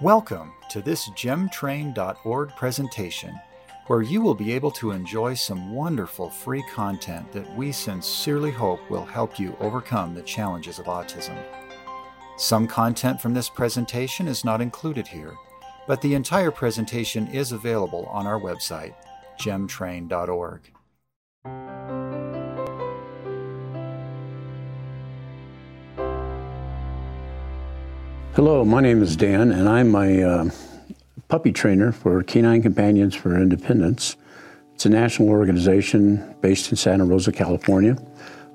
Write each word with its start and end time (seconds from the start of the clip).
Welcome 0.00 0.54
to 0.70 0.80
this 0.80 1.10
gemtrain.org 1.10 2.56
presentation, 2.56 3.38
where 3.86 4.00
you 4.00 4.22
will 4.22 4.34
be 4.34 4.50
able 4.54 4.70
to 4.70 4.92
enjoy 4.92 5.34
some 5.34 5.74
wonderful 5.74 6.30
free 6.30 6.64
content 6.72 7.30
that 7.32 7.54
we 7.54 7.70
sincerely 7.70 8.50
hope 8.50 8.80
will 8.88 9.04
help 9.04 9.38
you 9.38 9.54
overcome 9.60 10.14
the 10.14 10.22
challenges 10.22 10.78
of 10.78 10.86
autism. 10.86 11.36
Some 12.38 12.66
content 12.66 13.20
from 13.20 13.34
this 13.34 13.50
presentation 13.50 14.26
is 14.26 14.42
not 14.42 14.62
included 14.62 15.06
here, 15.06 15.34
but 15.86 16.00
the 16.00 16.14
entire 16.14 16.50
presentation 16.50 17.26
is 17.26 17.52
available 17.52 18.06
on 18.06 18.26
our 18.26 18.40
website, 18.40 18.94
gemtrain.org. 19.38 20.62
Hello, 28.34 28.64
my 28.64 28.80
name 28.80 29.02
is 29.02 29.16
Dan, 29.16 29.50
and 29.50 29.68
I'm 29.68 29.92
a 29.96 30.22
uh, 30.22 30.50
puppy 31.26 31.50
trainer 31.50 31.90
for 31.90 32.22
Canine 32.22 32.62
Companions 32.62 33.12
for 33.12 33.36
Independence. 33.36 34.16
It's 34.72 34.86
a 34.86 34.88
national 34.88 35.30
organization 35.30 36.36
based 36.40 36.70
in 36.70 36.76
Santa 36.76 37.04
Rosa, 37.04 37.32
California. 37.32 37.96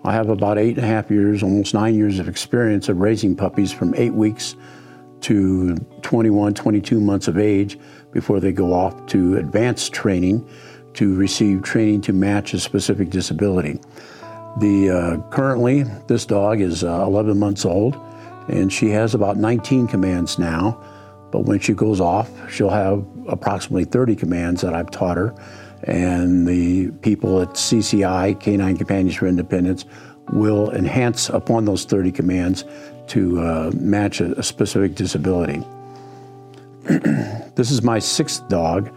I 0.05 0.13
have 0.13 0.29
about 0.29 0.57
eight 0.57 0.77
and 0.77 0.85
a 0.85 0.87
half 0.87 1.11
years, 1.11 1.43
almost 1.43 1.73
nine 1.73 1.93
years 1.93 2.19
of 2.19 2.29
experience 2.29 2.87
of 2.87 3.01
raising 3.01 3.35
puppies 3.35 3.73
from 3.73 3.93
eight 3.95 4.13
weeks 4.13 4.55
to 5.21 5.75
21, 6.03 6.53
22 6.53 7.01
months 7.01 7.27
of 7.27 7.37
age 7.37 7.77
before 8.13 8.39
they 8.39 8.53
go 8.53 8.71
off 8.71 9.05
to 9.07 9.35
advanced 9.35 9.91
training 9.91 10.47
to 10.93 11.13
receive 11.15 11.63
training 11.63 11.99
to 11.99 12.13
match 12.13 12.53
a 12.53 12.61
specific 12.61 13.09
disability. 13.09 13.81
The 14.61 14.89
uh, 14.89 15.29
currently 15.31 15.83
this 16.07 16.25
dog 16.25 16.61
is 16.61 16.85
uh, 16.85 17.03
11 17.03 17.37
months 17.37 17.65
old 17.65 17.99
and 18.47 18.71
she 18.71 18.89
has 18.89 19.13
about 19.13 19.37
19 19.37 19.87
commands 19.87 20.37
now. 20.37 20.81
But 21.31 21.41
when 21.41 21.59
she 21.59 21.73
goes 21.73 21.99
off, 21.99 22.29
she'll 22.51 22.69
have 22.69 23.05
approximately 23.27 23.85
30 23.85 24.15
commands 24.15 24.61
that 24.61 24.73
I've 24.73 24.91
taught 24.91 25.17
her. 25.17 25.35
And 25.83 26.47
the 26.47 26.91
people 27.01 27.41
at 27.41 27.49
CCI, 27.49 28.39
Canine 28.39 28.77
Companions 28.77 29.15
for 29.15 29.27
Independence, 29.27 29.85
will 30.31 30.71
enhance 30.71 31.29
upon 31.29 31.65
those 31.65 31.85
30 31.85 32.11
commands 32.11 32.65
to 33.07 33.39
uh, 33.39 33.71
match 33.75 34.21
a, 34.21 34.37
a, 34.39 34.43
specific 34.43 34.95
disability. 34.95 35.61
this 37.55 37.69
is 37.69 37.83
my 37.83 37.99
sixth 37.99 38.47
dog. 38.47 38.91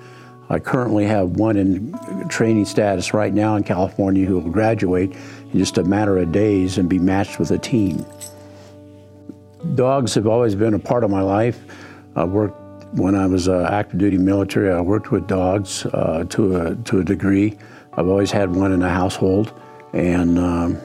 I 0.48 0.58
currently 0.58 1.04
have 1.04 1.30
one 1.30 1.56
in 1.56 2.28
training 2.28 2.64
status 2.64 3.12
right 3.12 3.34
now 3.34 3.56
in 3.56 3.64
California 3.64 4.24
who 4.24 4.38
will 4.38 4.50
graduate 4.50 5.14
in 5.52 5.58
just 5.58 5.76
a 5.76 5.84
matter 5.84 6.16
of 6.16 6.32
days 6.32 6.78
and 6.78 6.88
be 6.88 6.98
matched 6.98 7.38
with 7.38 7.50
a 7.50 7.58
team. 7.58 8.06
Dogs 9.74 10.14
have 10.14 10.26
always 10.26 10.54
been 10.54 10.74
a 10.74 10.78
part 10.78 11.04
of 11.04 11.10
my 11.10 11.22
life. 11.22 11.60
I 12.16 12.24
worked 12.24 12.56
when 12.94 13.14
I 13.14 13.26
was 13.26 13.48
uh, 13.48 13.68
active 13.70 13.98
duty 13.98 14.18
military. 14.18 14.72
I 14.72 14.80
worked 14.80 15.10
with 15.10 15.26
dogs 15.26 15.86
uh, 15.86 16.24
to 16.30 16.56
a 16.56 16.74
to 16.74 17.00
a 17.00 17.04
degree. 17.04 17.58
I've 17.94 18.08
always 18.08 18.30
had 18.30 18.54
one 18.54 18.72
in 18.72 18.80
the 18.80 18.88
household, 18.88 19.52
and 19.92 20.38
um, 20.38 20.78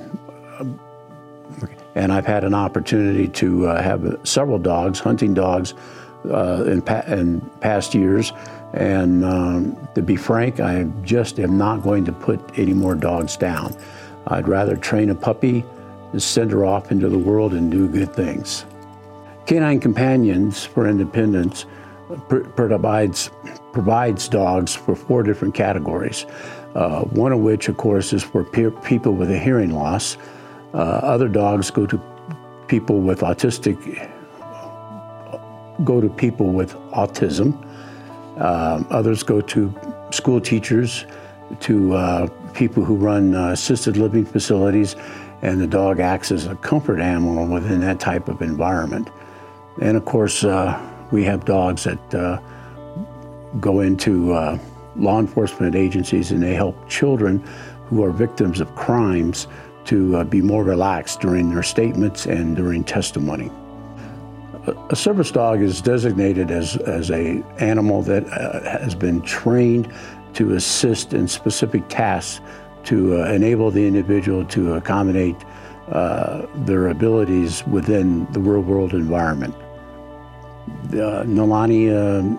and 1.95 2.11
I've 2.11 2.26
had 2.26 2.44
an 2.44 2.54
opportunity 2.54 3.28
to 3.30 3.67
uh, 3.67 3.81
have 3.81 4.20
several 4.23 4.59
dogs, 4.59 5.00
hunting 5.00 5.34
dogs, 5.34 5.73
uh, 6.26 6.64
in, 6.66 6.81
pa- 6.81 7.04
in 7.08 7.42
past 7.61 7.94
years. 7.94 8.34
And 8.73 9.23
um, 9.23 9.88
to 9.94 10.02
be 10.02 10.16
frank, 10.16 10.59
I 10.59 10.86
just 11.04 11.39
am 11.39 11.58
not 11.58 11.84
going 11.84 12.06
to 12.06 12.11
put 12.11 12.58
any 12.58 12.73
more 12.73 12.95
dogs 12.95 13.38
down. 13.38 13.76
I'd 14.28 14.48
rather 14.48 14.76
train 14.76 15.11
a 15.11 15.16
puppy 15.16 15.64
and 16.11 16.22
send 16.22 16.52
her 16.52 16.66
off 16.66 16.92
into 16.92 17.09
the 17.09 17.17
world 17.17 17.54
and 17.54 17.72
do 17.72 17.88
good 17.88 18.14
things. 18.16 18.66
Canine 19.45 19.80
Companions 19.80 20.63
for 20.63 20.88
Independence 20.88 21.66
provides, 22.55 23.30
provides 23.72 24.27
dogs 24.27 24.73
for 24.76 24.95
four 24.95 25.23
different 25.23 25.54
categories. 25.54 26.26
Uh, 26.76 27.02
one 27.02 27.31
of 27.31 27.39
which, 27.39 27.67
of 27.70 27.77
course, 27.77 28.14
is 28.14 28.23
for 28.23 28.43
pe- 28.43 28.71
people 28.83 29.14
with 29.14 29.30
a 29.30 29.37
hearing 29.37 29.71
loss. 29.71 30.17
Uh, 30.73 30.77
other 30.77 31.27
dogs 31.27 31.70
go 31.70 31.86
to 31.86 32.02
people 32.67 33.02
with 33.02 33.20
autistic, 33.20 33.77
go 35.83 36.02
to 36.02 36.09
people 36.09 36.52
with 36.52 36.73
autism. 36.92 37.53
Uh, 38.37 38.83
others 38.89 39.21
go 39.21 39.42
to 39.42 39.73
school 40.11 40.42
teachers, 40.42 41.05
to 41.59 41.93
uh, 41.93 42.27
people 42.53 42.83
who 42.83 42.95
run 42.95 43.36
uh, 43.36 43.49
assisted 43.49 43.98
living 43.98 44.26
facilities, 44.26 44.95
and 45.42 45.61
the 45.61 45.67
dog 45.67 45.99
acts 45.99 46.32
as 46.32 46.48
a 46.48 46.55
comfort 46.55 46.99
animal 46.99 47.45
within 47.45 47.82
that 47.82 47.99
type 47.99 48.27
of 48.27 48.42
environment. 48.42 49.09
And 49.82 49.98
of 49.98 50.06
course, 50.06 50.44
uh, 50.44 50.80
we 51.11 51.23
have 51.23 51.45
dogs 51.45 51.84
that 51.84 52.16
uh, 52.16 52.39
go 53.60 53.82
into 53.82 54.34
uh, 54.34 54.58
law 54.95 55.20
enforcement 55.20 55.76
agencies 55.76 56.32
and 56.32 56.42
they 56.42 56.54
help 56.54 56.89
children 56.89 57.39
who 57.86 58.04
are 58.04 58.12
victims 58.12 58.60
of 58.60 58.73
crimes 58.76 59.48
to 59.86 60.17
uh, 60.17 60.23
be 60.23 60.42
more 60.42 60.64
relaxed 60.64 61.20
during 61.20 61.54
their 61.54 61.64
statements 61.64 62.26
and 62.26 62.56
during 62.56 62.83
testimony. 62.83 63.52
A 64.89 64.95
service 64.95 65.30
dog 65.30 65.62
is 65.62 65.82
designated 65.82 66.50
as, 66.50 66.78
as 66.78 67.12
a 67.12 67.44
animal 67.58 68.02
that 68.04 68.26
uh, 68.28 68.62
has 68.80 68.95
been 68.95 69.22
trained 69.22 69.94
to 70.36 70.54
assist 70.54 71.14
in 71.14 71.28
specific 71.28 71.88
tasks 71.89 72.39
to 72.86 73.22
uh, 73.22 73.26
enable 73.30 73.72
the 73.72 73.86
individual 73.86 74.45
to 74.45 74.76
accommodate 74.76 75.36
uh, 75.89 76.45
their 76.56 76.88
abilities 76.88 77.66
within 77.67 78.26
the 78.32 78.39
real 78.39 78.62
world 78.62 78.94
environment. 78.94 79.54
Uh, 80.68 81.24
Nalani, 81.24 81.90
uh, 81.92 82.38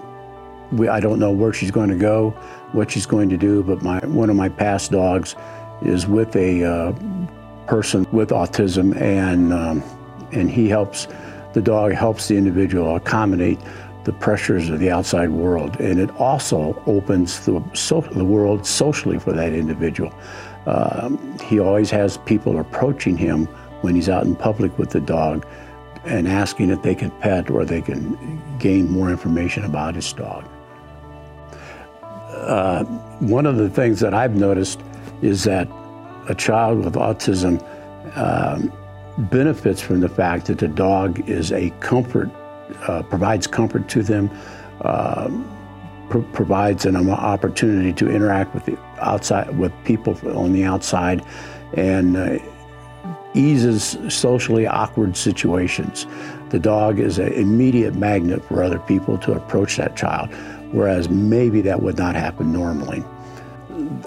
we, 0.73 0.89
I 0.89 1.01
don't 1.01 1.19
know 1.19 1.31
where 1.31 1.53
she's 1.53 1.71
going 1.71 1.91
to 1.91 1.97
go, 1.97 2.31
what 2.73 2.91
she's 2.91 3.07
going 3.07 3.29
to 3.29 3.37
do, 3.37 3.63
but 3.63 3.83
my 3.83 3.99
one 4.07 4.31
of 4.31 4.37
my 4.37 4.49
past 4.49 4.91
dogs 4.91 5.37
is 5.83 6.07
with 6.07 6.35
a 6.37 6.65
uh, 6.65 6.93
person 7.67 8.07
with 8.13 8.31
autism, 8.31 8.99
and 9.01 9.53
um, 9.53 9.83
and 10.33 10.51
he 10.51 10.69
helps 10.69 11.07
the 11.53 11.63
dog 11.63 11.93
helps 11.93 12.29
the 12.29 12.37
individual 12.37 12.97
accommodate 12.97 13.59
the 14.05 14.13
pressures 14.13 14.69
of 14.69 14.79
the 14.81 14.91
outside 14.91 15.31
world, 15.31 15.81
and 15.81 15.99
it 15.99 16.11
also 16.17 16.83
opens 16.87 17.45
the, 17.47 17.63
so, 17.73 18.03
the 18.03 18.25
world 18.25 18.67
socially 18.67 19.19
for 19.19 19.33
that 19.33 19.55
individual. 19.55 20.13
Um, 20.67 21.39
he 21.41 21.59
always 21.59 21.91
has 21.91 22.19
people 22.19 22.59
approaching 22.59 23.17
him 23.17 23.47
when 23.81 23.95
he's 23.95 24.09
out 24.09 24.25
in 24.25 24.37
public 24.37 24.79
with 24.79 24.91
the 24.91 25.01
dog 25.01 25.47
and 26.05 26.29
asking 26.29 26.71
if 26.71 26.83
they 26.83 26.95
can 26.95 27.11
pet 27.13 27.51
or 27.51 27.65
they 27.65 27.81
can 27.81 28.59
gain 28.59 28.91
more 28.91 29.11
information 29.11 29.65
about 29.65 29.95
his 29.95 30.13
dog. 30.13 30.45
Uh, 32.03 32.85
one 33.21 33.47
of 33.47 33.57
the 33.57 33.71
things 33.71 34.01
that 34.01 34.13
I've 34.13 34.37
noticed 34.37 34.81
is 35.23 35.45
that 35.45 35.69
a 36.29 36.35
child 36.35 36.85
with 36.85 36.95
autism 36.95 37.63
um, 38.17 38.73
benefits 39.31 39.81
from 39.81 40.01
the 40.01 40.09
fact 40.09 40.47
that 40.47 40.59
the 40.59 40.69
dog 40.69 41.29
is 41.29 41.53
a 41.53 41.71
comfort, 41.81 42.29
uh, 42.89 43.03
provides 43.05 43.47
comfort 43.47 43.89
to 43.91 44.03
them, 44.03 44.31
uh, 44.83 45.31
pr- 46.11 46.19
provides 46.33 46.85
an 46.85 46.97
opportunity 47.11 47.93
to 47.93 48.11
interact 48.11 48.55
with 48.55 48.65
the 48.67 48.79
outside, 49.01 49.57
with 49.59 49.73
people 49.85 50.17
on 50.37 50.53
the 50.53 50.65
outside, 50.65 51.25
and 51.75 52.17
uh, 52.17 52.39
eases 53.35 53.99
socially 54.09 54.67
awkward 54.67 55.17
situations. 55.17 56.07
The 56.51 56.59
dog 56.59 57.01
is 57.01 57.19
an 57.19 57.33
immediate 57.33 57.95
magnet 57.97 58.45
for 58.45 58.63
other 58.63 58.79
people 58.79 59.19
to 59.19 59.33
approach 59.33 59.77
that 59.77 59.97
child, 59.97 60.33
whereas 60.73 61.09
maybe 61.09 61.61
that 61.63 61.83
would 61.83 61.99
not 61.99 62.15
happen 62.15 62.53
normally. 62.53 63.05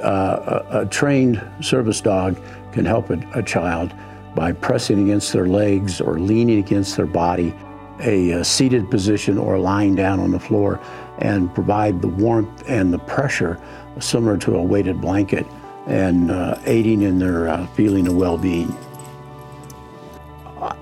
Uh, 0.02 0.64
a, 0.72 0.80
a, 0.82 0.86
trained 0.86 1.42
service 1.62 2.00
dog 2.00 2.40
can 2.72 2.86
help 2.86 3.10
a, 3.10 3.20
a, 3.34 3.44
child 3.44 3.94
by 4.34 4.52
pressing 4.52 5.04
against 5.04 5.34
their 5.34 5.48
legs 5.48 6.00
or 6.00 6.19
leaning 6.19 6.60
against 6.60 6.96
their 6.96 7.06
body, 7.06 7.54
a, 8.00 8.31
a 8.31 8.44
seated 8.44 8.90
position 8.90 9.38
or 9.38 9.60
lying 9.60 9.96
down 9.96 10.19
on 10.19 10.31
the 10.31 10.40
floor, 10.40 10.80
and 11.18 11.54
provide 11.54 12.01
the 12.01 12.07
warmth 12.07 12.63
and 12.69 12.94
the 12.94 13.00
pressure 13.00 13.60
similar 14.00 14.38
to 14.38 14.56
a 14.56 14.62
weighted 14.63 15.01
blanket 15.01 15.46
and 15.88 16.31
uh, 16.31 16.57
aiding 16.66 17.01
in 17.01 17.18
their 17.19 17.50
uh, 17.50 17.66
feeling 17.68 18.07
of 18.07 18.16
well 18.16 18.38
being 18.38 18.74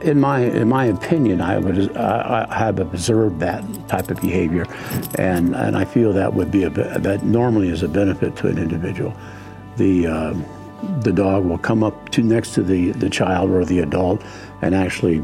in 0.01 0.19
my 0.19 0.39
in 0.39 0.69
my 0.69 0.85
opinion, 0.85 1.41
I 1.41 1.57
would 1.57 1.95
I 1.97 2.53
have 2.55 2.79
observed 2.79 3.39
that 3.39 3.63
type 3.87 4.09
of 4.09 4.21
behavior, 4.21 4.65
and 5.17 5.55
and 5.55 5.75
I 5.75 5.85
feel 5.85 6.13
that 6.13 6.33
would 6.33 6.51
be 6.51 6.63
a 6.63 6.69
that 6.69 7.23
normally 7.23 7.69
is 7.69 7.83
a 7.83 7.87
benefit 7.87 8.35
to 8.37 8.47
an 8.47 8.57
individual. 8.57 9.13
The 9.77 10.07
uh, 10.07 10.33
the 11.01 11.11
dog 11.11 11.45
will 11.45 11.57
come 11.57 11.83
up 11.83 12.09
to 12.09 12.21
next 12.21 12.53
to 12.55 12.63
the 12.63 12.91
the 12.91 13.09
child 13.09 13.49
or 13.49 13.65
the 13.65 13.79
adult, 13.79 14.23
and 14.61 14.75
actually 14.75 15.23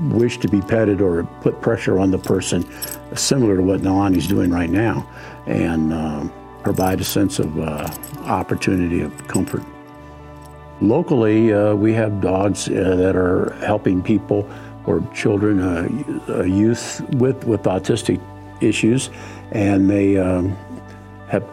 wish 0.00 0.38
to 0.38 0.48
be 0.48 0.60
petted 0.60 1.00
or 1.00 1.24
put 1.42 1.60
pressure 1.60 1.98
on 1.98 2.10
the 2.10 2.18
person, 2.18 2.64
similar 3.16 3.56
to 3.56 3.62
what 3.62 3.80
Nalani's 3.80 4.28
doing 4.28 4.50
right 4.50 4.70
now, 4.70 5.08
and 5.46 5.92
um, 5.92 6.32
provide 6.62 7.00
a 7.00 7.04
sense 7.04 7.38
of 7.38 7.58
uh, 7.58 7.88
opportunity 8.24 9.00
of 9.00 9.28
comfort. 9.28 9.62
Locally, 10.80 11.52
uh, 11.52 11.74
we 11.74 11.92
have 11.94 12.20
dogs 12.20 12.68
uh, 12.68 12.94
that 12.96 13.16
are 13.16 13.52
helping 13.64 14.00
people 14.00 14.48
or 14.86 15.00
children, 15.12 15.60
uh, 15.60 16.42
youth 16.44 17.00
with, 17.14 17.44
with 17.44 17.64
autistic 17.64 18.20
issues, 18.60 19.10
and 19.50 19.90
they 19.90 20.16
um, 20.16 20.56
have 21.28 21.44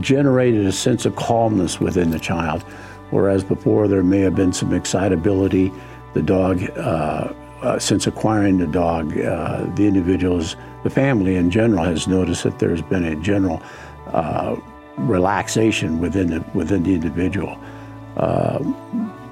generated 0.00 0.66
a 0.66 0.72
sense 0.72 1.04
of 1.04 1.14
calmness 1.16 1.80
within 1.80 2.10
the 2.10 2.18
child, 2.18 2.62
whereas 3.10 3.44
before 3.44 3.86
there 3.88 4.02
may 4.02 4.20
have 4.20 4.34
been 4.34 4.52
some 4.52 4.72
excitability. 4.72 5.70
The 6.14 6.22
dog, 6.22 6.62
uh, 6.76 7.32
uh, 7.62 7.78
since 7.78 8.06
acquiring 8.06 8.58
the 8.58 8.66
dog, 8.66 9.16
uh, 9.18 9.66
the 9.76 9.86
individuals, 9.86 10.56
the 10.82 10.90
family 10.90 11.36
in 11.36 11.50
general, 11.50 11.84
has 11.84 12.08
noticed 12.08 12.42
that 12.44 12.58
there's 12.58 12.82
been 12.82 13.04
a 13.04 13.16
general 13.16 13.62
relaxation 14.96 15.98
within 16.00 16.28
the 16.28 16.44
within 16.54 16.82
the 16.82 16.94
individual. 16.94 17.58
Uh, 18.16 18.58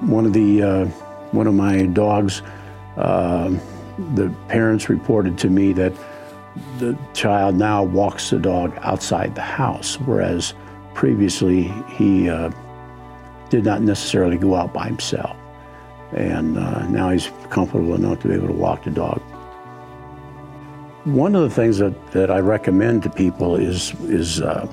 one 0.07 0.25
of 0.25 0.33
the 0.33 0.61
uh, 0.63 0.85
one 1.31 1.47
of 1.47 1.53
my 1.53 1.85
dogs, 1.85 2.41
the 2.95 4.33
parents 4.47 4.89
reported 4.89 5.37
to 5.37 5.49
me 5.49 5.73
that 5.73 5.93
the 6.79 6.97
child 7.13 7.55
now 7.55 7.83
walks 7.83 8.29
the 8.29 8.39
dog 8.39 8.77
outside 8.81 9.35
the 9.35 9.41
house, 9.41 9.95
whereas 10.01 10.53
previously 10.93 11.63
he 11.89 12.29
uh, 12.29 12.51
did 13.49 13.63
not 13.63 13.81
necessarily 13.81 14.37
go 14.37 14.55
out 14.55 14.73
by 14.73 14.87
himself. 14.87 15.37
And 16.13 16.57
uh, 16.57 16.87
now 16.87 17.09
he's 17.09 17.31
comfortable 17.49 17.95
enough 17.95 18.19
to 18.21 18.27
be 18.27 18.33
able 18.33 18.47
to 18.47 18.53
walk 18.53 18.83
the 18.83 18.91
dog. 18.91 19.21
One 21.05 21.35
of 21.35 21.43
the 21.43 21.49
things 21.49 21.77
that, 21.77 22.11
that 22.11 22.29
I 22.29 22.39
recommend 22.39 23.03
to 23.03 23.09
people 23.09 23.55
is, 23.55 23.93
is, 24.01 24.41
uh, 24.41 24.67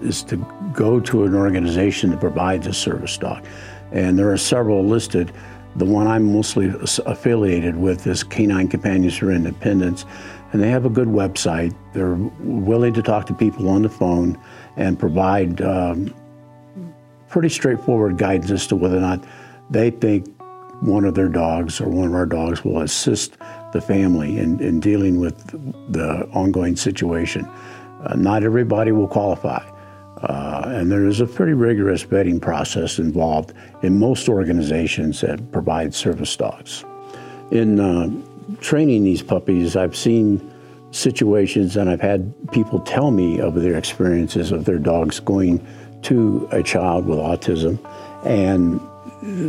is 0.00 0.22
to 0.24 0.36
go 0.72 1.00
to 1.00 1.24
an 1.24 1.34
organization 1.34 2.10
that 2.10 2.20
provides 2.20 2.66
a 2.66 2.72
service 2.72 3.16
dog. 3.16 3.44
And 3.90 4.18
there 4.18 4.30
are 4.32 4.38
several 4.38 4.84
listed. 4.84 5.32
The 5.76 5.84
one 5.84 6.06
I'm 6.06 6.32
mostly 6.32 6.72
affiliated 7.06 7.76
with 7.76 8.06
is 8.06 8.22
Canine 8.22 8.68
Companions 8.68 9.16
for 9.16 9.30
Independence 9.30 10.04
and 10.52 10.62
they 10.62 10.68
have 10.68 10.84
a 10.84 10.90
good 10.90 11.08
website. 11.08 11.74
They're 11.94 12.14
willing 12.14 12.92
to 12.94 13.02
talk 13.02 13.26
to 13.26 13.34
people 13.34 13.68
on 13.68 13.82
the 13.82 13.88
phone 13.88 14.38
and 14.76 14.98
provide 14.98 15.62
um, 15.62 16.14
pretty 17.28 17.48
straightforward 17.48 18.18
guidance 18.18 18.50
as 18.50 18.66
to 18.68 18.76
whether 18.76 18.98
or 18.98 19.00
not 19.00 19.24
they 19.70 19.90
think 19.90 20.28
one 20.82 21.04
of 21.04 21.14
their 21.14 21.28
dogs 21.28 21.80
or 21.80 21.88
one 21.88 22.08
of 22.08 22.14
our 22.14 22.26
dogs 22.26 22.64
will 22.64 22.80
assist 22.80 23.38
the 23.72 23.80
family 23.80 24.38
in, 24.38 24.60
in 24.60 24.80
dealing 24.80 25.18
with 25.20 25.46
the 25.92 26.28
ongoing 26.32 26.76
situation. 26.76 27.48
Uh, 28.04 28.14
not 28.16 28.42
everybody 28.42 28.92
will 28.92 29.08
qualify. 29.08 29.62
Uh, 30.22 30.62
and 30.66 30.90
there 30.90 31.06
is 31.06 31.20
a 31.20 31.26
pretty 31.26 31.52
rigorous 31.52 32.04
vetting 32.04 32.40
process 32.40 32.98
involved 32.98 33.52
in 33.82 33.98
most 33.98 34.28
organizations 34.28 35.20
that 35.20 35.50
provide 35.50 35.92
service 35.92 36.36
dogs. 36.36 36.84
In 37.50 37.80
uh, 37.80 38.08
training 38.60 39.04
these 39.04 39.22
puppies, 39.22 39.76
I've 39.76 39.96
seen 39.96 40.52
situations 40.92 41.76
and 41.76 41.90
I've 41.90 42.00
had 42.00 42.32
people 42.52 42.78
tell 42.80 43.10
me 43.10 43.40
of 43.40 43.54
their 43.54 43.76
experiences 43.76 44.52
of 44.52 44.64
their 44.64 44.78
dogs 44.78 45.18
going 45.20 45.66
to 46.02 46.48
a 46.52 46.62
child 46.62 47.06
with 47.06 47.18
autism. 47.18 47.78
And 48.24 48.80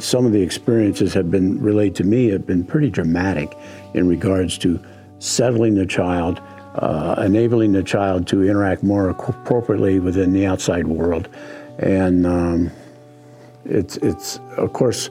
some 0.01 0.25
of 0.25 0.31
the 0.31 0.41
experiences 0.41 1.13
have 1.13 1.29
been 1.29 1.61
relayed 1.61 1.95
to 1.95 2.03
me 2.03 2.29
have 2.29 2.45
been 2.45 2.63
pretty 2.63 2.89
dramatic 2.89 3.57
in 3.93 4.07
regards 4.07 4.57
to 4.59 4.79
settling 5.19 5.75
the 5.75 5.85
child, 5.85 6.41
uh, 6.75 7.15
enabling 7.23 7.71
the 7.73 7.83
child 7.83 8.27
to 8.27 8.43
interact 8.43 8.83
more 8.83 9.09
appropriately 9.09 9.99
within 9.99 10.33
the 10.33 10.45
outside 10.45 10.87
world. 10.87 11.29
And 11.79 12.25
um, 12.25 12.71
it's, 13.65 13.97
it's, 13.97 14.39
of 14.57 14.73
course, 14.73 15.09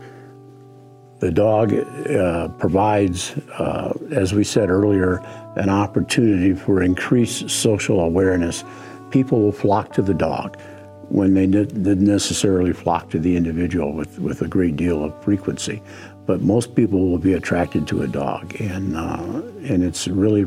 the 1.20 1.30
dog 1.30 1.72
uh, 1.72 2.48
provides, 2.58 3.30
uh, 3.58 3.92
as 4.10 4.32
we 4.32 4.42
said 4.42 4.70
earlier, 4.70 5.18
an 5.56 5.68
opportunity 5.68 6.52
for 6.52 6.82
increased 6.82 7.48
social 7.48 8.00
awareness. 8.00 8.64
People 9.10 9.40
will 9.40 9.52
flock 9.52 9.92
to 9.92 10.02
the 10.02 10.14
dog 10.14 10.58
when 11.10 11.34
they 11.34 11.46
didn't 11.46 12.04
necessarily 12.04 12.72
flock 12.72 13.10
to 13.10 13.18
the 13.18 13.36
individual 13.36 13.92
with, 13.92 14.18
with 14.18 14.42
a 14.42 14.48
great 14.48 14.76
deal 14.76 15.04
of 15.04 15.22
frequency. 15.22 15.82
But 16.32 16.40
most 16.40 16.74
people 16.74 17.10
will 17.10 17.18
be 17.18 17.34
attracted 17.34 17.86
to 17.88 18.00
a 18.00 18.08
dog, 18.08 18.58
and 18.58 18.96
uh, 18.96 19.42
and 19.68 19.84
it's 19.84 20.08
really 20.08 20.46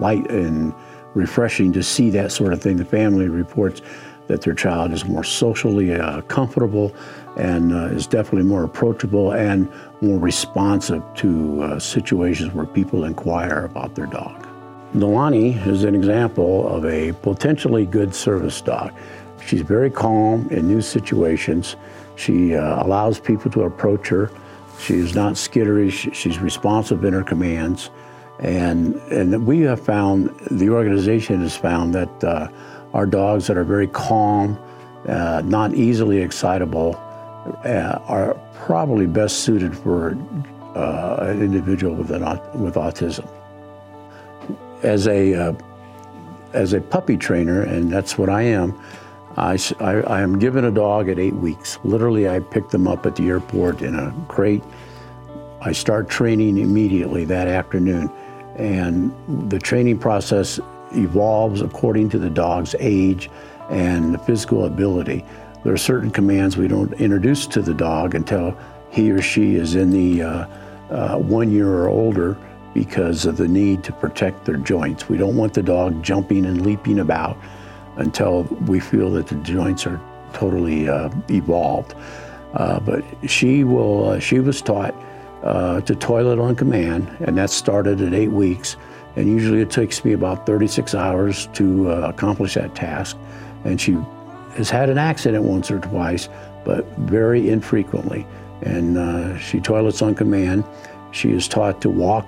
light 0.00 0.30
and 0.30 0.72
refreshing 1.12 1.74
to 1.74 1.82
see 1.82 2.08
that 2.08 2.32
sort 2.32 2.54
of 2.54 2.62
thing. 2.62 2.78
The 2.78 2.86
family 2.86 3.28
reports 3.28 3.82
that 4.28 4.40
their 4.40 4.54
child 4.54 4.92
is 4.92 5.04
more 5.04 5.22
socially 5.22 5.92
uh, 5.94 6.22
comfortable 6.22 6.96
and 7.36 7.74
uh, 7.74 7.88
is 7.88 8.06
definitely 8.06 8.44
more 8.44 8.64
approachable 8.64 9.32
and 9.32 9.70
more 10.00 10.18
responsive 10.18 11.02
to 11.16 11.62
uh, 11.62 11.78
situations 11.78 12.54
where 12.54 12.64
people 12.64 13.04
inquire 13.04 13.66
about 13.66 13.94
their 13.94 14.06
dog. 14.06 14.48
Nalani 14.94 15.66
is 15.66 15.84
an 15.84 15.94
example 15.94 16.66
of 16.66 16.86
a 16.86 17.12
potentially 17.20 17.84
good 17.84 18.14
service 18.14 18.62
dog. 18.62 18.90
She's 19.44 19.60
very 19.60 19.90
calm 19.90 20.48
in 20.48 20.66
new 20.66 20.80
situations. 20.80 21.76
She 22.14 22.56
uh, 22.56 22.82
allows 22.82 23.20
people 23.20 23.50
to 23.50 23.64
approach 23.64 24.08
her. 24.08 24.30
She 24.78 24.94
is 24.94 25.14
not 25.14 25.34
skitterish. 25.34 26.12
She's 26.14 26.38
responsive 26.38 27.04
in 27.04 27.12
her 27.12 27.22
commands. 27.22 27.90
And, 28.38 28.96
and 29.10 29.46
we 29.46 29.60
have 29.60 29.80
found, 29.80 30.28
the 30.50 30.70
organization 30.70 31.40
has 31.40 31.56
found 31.56 31.94
that 31.94 32.24
uh, 32.24 32.48
our 32.92 33.06
dogs 33.06 33.46
that 33.46 33.56
are 33.56 33.64
very 33.64 33.88
calm, 33.88 34.58
uh, 35.08 35.42
not 35.44 35.74
easily 35.74 36.18
excitable, 36.18 36.96
uh, 37.64 37.98
are 38.06 38.34
probably 38.54 39.06
best 39.06 39.40
suited 39.40 39.76
for 39.76 40.16
uh, 40.74 41.16
an 41.20 41.42
individual 41.42 41.94
with, 41.94 42.10
an, 42.10 42.22
with 42.60 42.74
autism. 42.74 43.26
As 44.82 45.08
a, 45.08 45.34
uh, 45.34 45.52
as 46.52 46.74
a 46.74 46.80
puppy 46.80 47.16
trainer, 47.16 47.62
and 47.62 47.90
that's 47.90 48.18
what 48.18 48.28
I 48.28 48.42
am, 48.42 48.78
I, 49.36 49.58
I, 49.80 49.92
I, 50.02 50.20
am 50.22 50.38
given 50.38 50.64
a 50.64 50.70
dog 50.70 51.08
at 51.08 51.18
eight 51.18 51.34
weeks. 51.34 51.78
Literally, 51.84 52.28
I 52.28 52.40
pick 52.40 52.70
them 52.70 52.88
up 52.88 53.04
at 53.04 53.16
the 53.16 53.28
airport 53.28 53.82
in 53.82 53.94
a 53.94 54.14
crate. 54.28 54.62
I 55.60 55.72
start 55.72 56.08
training 56.08 56.56
immediately 56.58 57.24
that 57.26 57.46
afternoon. 57.46 58.10
And 58.56 59.12
the 59.50 59.58
training 59.58 59.98
process 59.98 60.58
evolves 60.92 61.60
according 61.60 62.08
to 62.10 62.18
the 62.18 62.30
dog's 62.30 62.74
age 62.78 63.28
and 63.68 64.14
the 64.14 64.18
physical 64.18 64.64
ability. 64.64 65.24
There 65.64 65.74
are 65.74 65.78
certain 65.78 66.10
commands 66.10 66.56
we 66.56 66.68
don't 66.68 66.92
introduce 66.94 67.46
to 67.48 67.60
the 67.60 67.74
dog 67.74 68.14
until 68.14 68.56
he 68.90 69.10
or 69.10 69.20
she 69.20 69.56
is 69.56 69.74
in 69.74 69.90
the 69.90 70.22
uh, 70.22 70.46
uh, 70.90 71.18
one 71.18 71.50
year 71.50 71.68
or 71.68 71.88
older 71.88 72.38
because 72.72 73.26
of 73.26 73.36
the 73.36 73.48
need 73.48 73.82
to 73.84 73.92
protect 73.92 74.44
their 74.44 74.56
joints. 74.56 75.08
We 75.08 75.18
don't 75.18 75.36
want 75.36 75.52
the 75.52 75.62
dog 75.62 76.02
jumping 76.02 76.46
and 76.46 76.64
leaping 76.64 77.00
about 77.00 77.36
until 77.96 78.44
we 78.66 78.80
feel 78.80 79.10
that 79.12 79.26
the 79.26 79.36
joints 79.36 79.86
are 79.86 80.00
totally 80.32 80.88
uh, 80.88 81.10
evolved. 81.30 81.94
Uh, 82.54 82.80
but 82.80 83.04
she 83.28 83.64
will. 83.64 84.10
Uh, 84.10 84.18
she 84.18 84.40
was 84.40 84.62
taught 84.62 84.94
uh, 85.42 85.80
to 85.82 85.94
toilet 85.94 86.38
on 86.38 86.56
command, 86.56 87.14
and 87.20 87.36
that 87.36 87.50
started 87.50 88.00
at 88.00 88.14
eight 88.14 88.30
weeks. 88.30 88.76
And 89.16 89.28
usually 89.28 89.60
it 89.60 89.70
takes 89.70 90.04
me 90.04 90.12
about 90.12 90.46
36 90.46 90.94
hours 90.94 91.48
to 91.54 91.90
uh, 91.90 92.08
accomplish 92.08 92.54
that 92.54 92.74
task. 92.74 93.16
And 93.64 93.80
she 93.80 93.92
has 94.54 94.70
had 94.70 94.90
an 94.90 94.98
accident 94.98 95.44
once 95.44 95.70
or 95.70 95.78
twice, 95.80 96.28
but 96.64 96.86
very 96.98 97.48
infrequently. 97.48 98.26
And 98.62 98.98
uh, 98.98 99.38
she 99.38 99.60
toilets 99.60 100.02
on 100.02 100.14
command. 100.14 100.64
She 101.12 101.30
is 101.30 101.48
taught 101.48 101.80
to 101.82 101.90
walk 101.90 102.26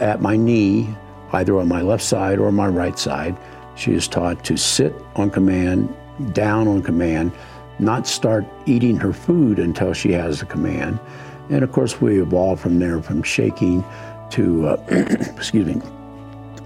at 0.00 0.20
my 0.20 0.36
knee, 0.36 0.88
either 1.32 1.58
on 1.58 1.68
my 1.68 1.82
left 1.82 2.02
side 2.02 2.38
or 2.38 2.50
my 2.52 2.66
right 2.66 2.98
side. 2.98 3.36
She 3.74 3.92
is 3.92 4.06
taught 4.08 4.44
to 4.44 4.56
sit 4.56 4.94
on 5.16 5.30
command, 5.30 5.94
down 6.32 6.68
on 6.68 6.82
command, 6.82 7.32
not 7.78 8.06
start 8.06 8.44
eating 8.66 8.96
her 8.98 9.12
food 9.12 9.58
until 9.58 9.92
she 9.92 10.12
has 10.12 10.40
the 10.40 10.46
command. 10.46 11.00
And 11.50 11.64
of 11.64 11.72
course, 11.72 12.00
we 12.00 12.20
evolve 12.20 12.60
from 12.60 12.78
there 12.78 13.02
from 13.02 13.22
shaking 13.22 13.84
to, 14.30 14.68
uh, 14.68 14.84
excuse 15.36 15.66
me, 15.66 15.80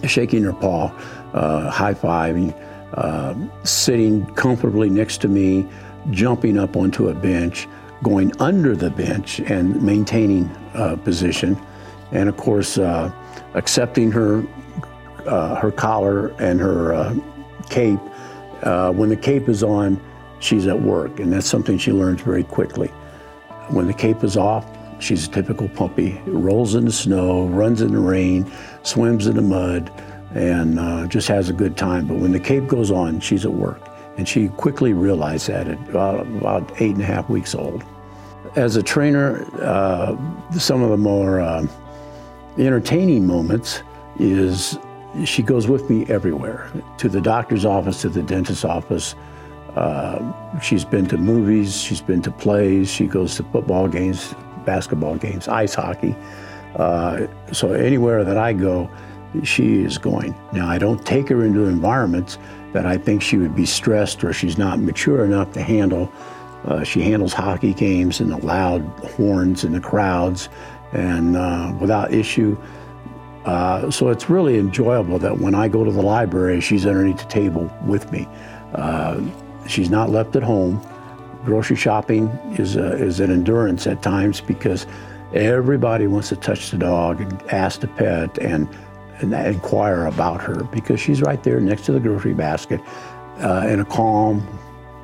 shaking 0.06 0.42
her 0.44 0.52
paw, 0.52 0.92
uh, 1.32 1.70
high 1.70 1.94
fiving, 1.94 2.54
uh, 2.94 3.34
sitting 3.64 4.26
comfortably 4.34 4.90
next 4.90 5.18
to 5.22 5.28
me, 5.28 5.66
jumping 6.10 6.58
up 6.58 6.76
onto 6.76 7.08
a 7.08 7.14
bench, 7.14 7.66
going 8.02 8.32
under 8.40 8.76
the 8.76 8.90
bench 8.90 9.40
and 9.40 9.82
maintaining 9.82 10.48
uh, 10.74 10.96
position, 10.96 11.60
and 12.12 12.28
of 12.28 12.36
course, 12.36 12.78
uh, 12.78 13.10
accepting 13.54 14.12
her, 14.12 14.44
uh, 15.26 15.56
her 15.56 15.70
collar 15.70 16.28
and 16.38 16.60
her 16.60 17.14
cape. 17.70 18.00
when 18.94 19.08
the 19.08 19.16
cape 19.16 19.48
is 19.48 19.62
on, 19.62 20.00
she's 20.40 20.66
at 20.66 20.80
work, 20.80 21.20
and 21.20 21.32
that's 21.32 21.46
something 21.46 21.78
she 21.78 21.92
learns 21.92 22.20
very 22.20 22.44
quickly. 22.44 22.88
When 23.68 23.86
the 23.86 23.94
cape 23.94 24.22
is 24.22 24.36
off, 24.36 24.64
She's 24.98 25.26
a 25.26 25.30
typical 25.30 25.68
puppy. 25.68 26.20
Rolls 26.26 26.74
in 26.74 26.84
the 26.84 26.92
snow, 26.92 27.46
runs 27.46 27.82
in 27.82 27.92
the 27.92 27.98
rain, 27.98 28.50
swims 28.82 29.26
in 29.26 29.36
the 29.36 29.42
mud, 29.42 29.90
and 30.34 30.78
uh, 30.78 31.06
just 31.06 31.28
has 31.28 31.48
a 31.48 31.52
good 31.52 31.76
time. 31.76 32.06
But 32.06 32.16
when 32.16 32.32
the 32.32 32.40
cape 32.40 32.66
goes 32.66 32.90
on, 32.90 33.20
she's 33.20 33.44
at 33.44 33.52
work. 33.52 33.80
And 34.16 34.26
she 34.26 34.48
quickly 34.48 34.94
realized 34.94 35.48
that 35.48 35.68
at 35.68 35.78
about, 35.90 36.26
about 36.26 36.80
eight 36.80 36.94
and 36.94 37.02
a 37.02 37.06
half 37.06 37.28
weeks 37.28 37.54
old. 37.54 37.84
As 38.56 38.76
a 38.76 38.82
trainer, 38.82 39.44
uh, 39.62 40.16
some 40.58 40.82
of 40.82 40.88
the 40.88 40.96
more 40.96 41.40
uh, 41.40 41.66
entertaining 42.56 43.26
moments 43.26 43.82
is 44.18 44.78
she 45.24 45.42
goes 45.42 45.66
with 45.68 45.88
me 45.88 46.06
everywhere 46.06 46.70
to 46.98 47.08
the 47.08 47.20
doctor's 47.20 47.64
office, 47.64 48.02
to 48.02 48.08
the 48.08 48.22
dentist's 48.22 48.64
office. 48.64 49.14
Uh, 49.74 50.60
she's 50.60 50.84
been 50.84 51.06
to 51.06 51.18
movies, 51.18 51.80
she's 51.80 52.00
been 52.00 52.22
to 52.22 52.30
plays, 52.30 52.90
she 52.90 53.06
goes 53.06 53.36
to 53.36 53.42
football 53.44 53.88
games, 53.88 54.34
basketball 54.64 55.16
games, 55.16 55.48
ice 55.48 55.74
hockey. 55.74 56.16
Uh, 56.76 57.26
so 57.52 57.72
anywhere 57.72 58.24
that 58.24 58.36
I 58.36 58.52
go, 58.52 58.90
she 59.42 59.82
is 59.82 59.98
going. 59.98 60.34
Now, 60.52 60.68
I 60.68 60.78
don't 60.78 61.04
take 61.04 61.28
her 61.28 61.44
into 61.44 61.64
environments 61.64 62.38
that 62.72 62.86
I 62.86 62.96
think 62.96 63.22
she 63.22 63.36
would 63.36 63.54
be 63.54 63.66
stressed 63.66 64.24
or 64.24 64.32
she's 64.32 64.58
not 64.58 64.78
mature 64.80 65.24
enough 65.24 65.52
to 65.52 65.62
handle. 65.62 66.12
Uh, 66.64 66.82
she 66.82 67.00
handles 67.00 67.32
hockey 67.32 67.74
games 67.74 68.20
and 68.20 68.30
the 68.30 68.38
loud 68.38 68.82
horns 69.16 69.62
and 69.64 69.74
the 69.74 69.80
crowds 69.80 70.48
and 70.92 71.36
uh, 71.36 71.74
without 71.80 72.12
issue. 72.12 72.56
Uh, 73.46 73.88
so 73.92 74.08
it's 74.08 74.28
really 74.28 74.58
enjoyable 74.58 75.20
that 75.20 75.38
when 75.38 75.54
I 75.54 75.68
go 75.68 75.84
to 75.84 75.92
the 75.92 76.02
library, 76.02 76.60
she's 76.60 76.84
underneath 76.84 77.18
the 77.18 77.24
table 77.24 77.72
with 77.84 78.10
me. 78.10 78.28
Uh, 78.74 79.20
she's 79.68 79.88
not 79.88 80.10
left 80.10 80.34
at 80.34 80.42
home. 80.42 80.84
Grocery 81.44 81.76
shopping 81.76 82.26
is, 82.58 82.74
a, 82.74 82.94
is 82.94 83.20
an 83.20 83.30
endurance 83.30 83.86
at 83.86 84.02
times 84.02 84.40
because 84.40 84.84
everybody 85.32 86.08
wants 86.08 86.28
to 86.30 86.36
touch 86.36 86.72
the 86.72 86.78
dog 86.78 87.20
and 87.20 87.40
ask 87.52 87.80
the 87.80 87.88
pet 87.88 88.36
and, 88.38 88.68
and 89.20 89.32
inquire 89.32 90.06
about 90.06 90.42
her 90.42 90.64
because 90.64 90.98
she's 90.98 91.22
right 91.22 91.44
there 91.44 91.60
next 91.60 91.84
to 91.86 91.92
the 91.92 92.00
grocery 92.00 92.34
basket 92.34 92.80
uh, 93.38 93.64
in 93.68 93.78
a 93.78 93.84
calm, 93.84 94.44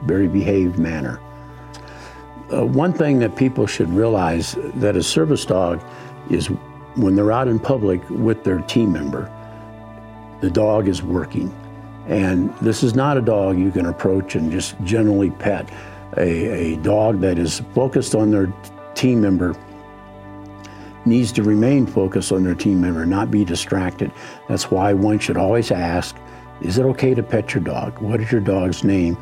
very 0.04 0.26
behaved 0.26 0.80
manner. 0.80 1.20
Uh, 2.52 2.66
one 2.66 2.92
thing 2.92 3.20
that 3.20 3.36
people 3.36 3.68
should 3.68 3.88
realize 3.90 4.56
that 4.74 4.96
a 4.96 5.02
service 5.02 5.44
dog 5.44 5.80
is 6.28 6.50
when 6.96 7.14
they're 7.14 7.32
out 7.32 7.48
in 7.48 7.58
public 7.58 8.00
with 8.10 8.44
their 8.44 8.60
team 8.60 8.92
member, 8.92 9.30
the 10.40 10.50
dog 10.50 10.88
is 10.88 11.02
working. 11.02 11.54
And 12.08 12.52
this 12.58 12.82
is 12.82 12.94
not 12.94 13.16
a 13.16 13.20
dog 13.20 13.58
you 13.58 13.70
can 13.70 13.86
approach 13.86 14.34
and 14.34 14.50
just 14.50 14.74
generally 14.82 15.30
pet. 15.30 15.70
A, 16.16 16.74
a 16.74 16.76
dog 16.78 17.20
that 17.20 17.38
is 17.38 17.60
focused 17.74 18.14
on 18.14 18.30
their 18.30 18.52
team 18.94 19.20
member 19.20 19.54
needs 21.04 21.32
to 21.32 21.42
remain 21.42 21.86
focused 21.86 22.32
on 22.32 22.44
their 22.44 22.54
team 22.54 22.80
member, 22.80 23.06
not 23.06 23.30
be 23.30 23.44
distracted. 23.44 24.12
That's 24.48 24.70
why 24.70 24.92
one 24.92 25.18
should 25.18 25.36
always 25.36 25.70
ask, 25.70 26.16
is 26.60 26.78
it 26.78 26.84
okay 26.86 27.14
to 27.14 27.22
pet 27.22 27.54
your 27.54 27.62
dog? 27.62 27.98
What 28.00 28.20
is 28.20 28.30
your 28.30 28.40
dog's 28.40 28.84
name? 28.84 29.16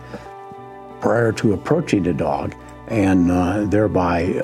Prior 1.00 1.32
to 1.32 1.54
approaching 1.54 2.02
the 2.02 2.12
dog, 2.12 2.54
and 2.88 3.30
uh, 3.30 3.64
thereby 3.64 4.42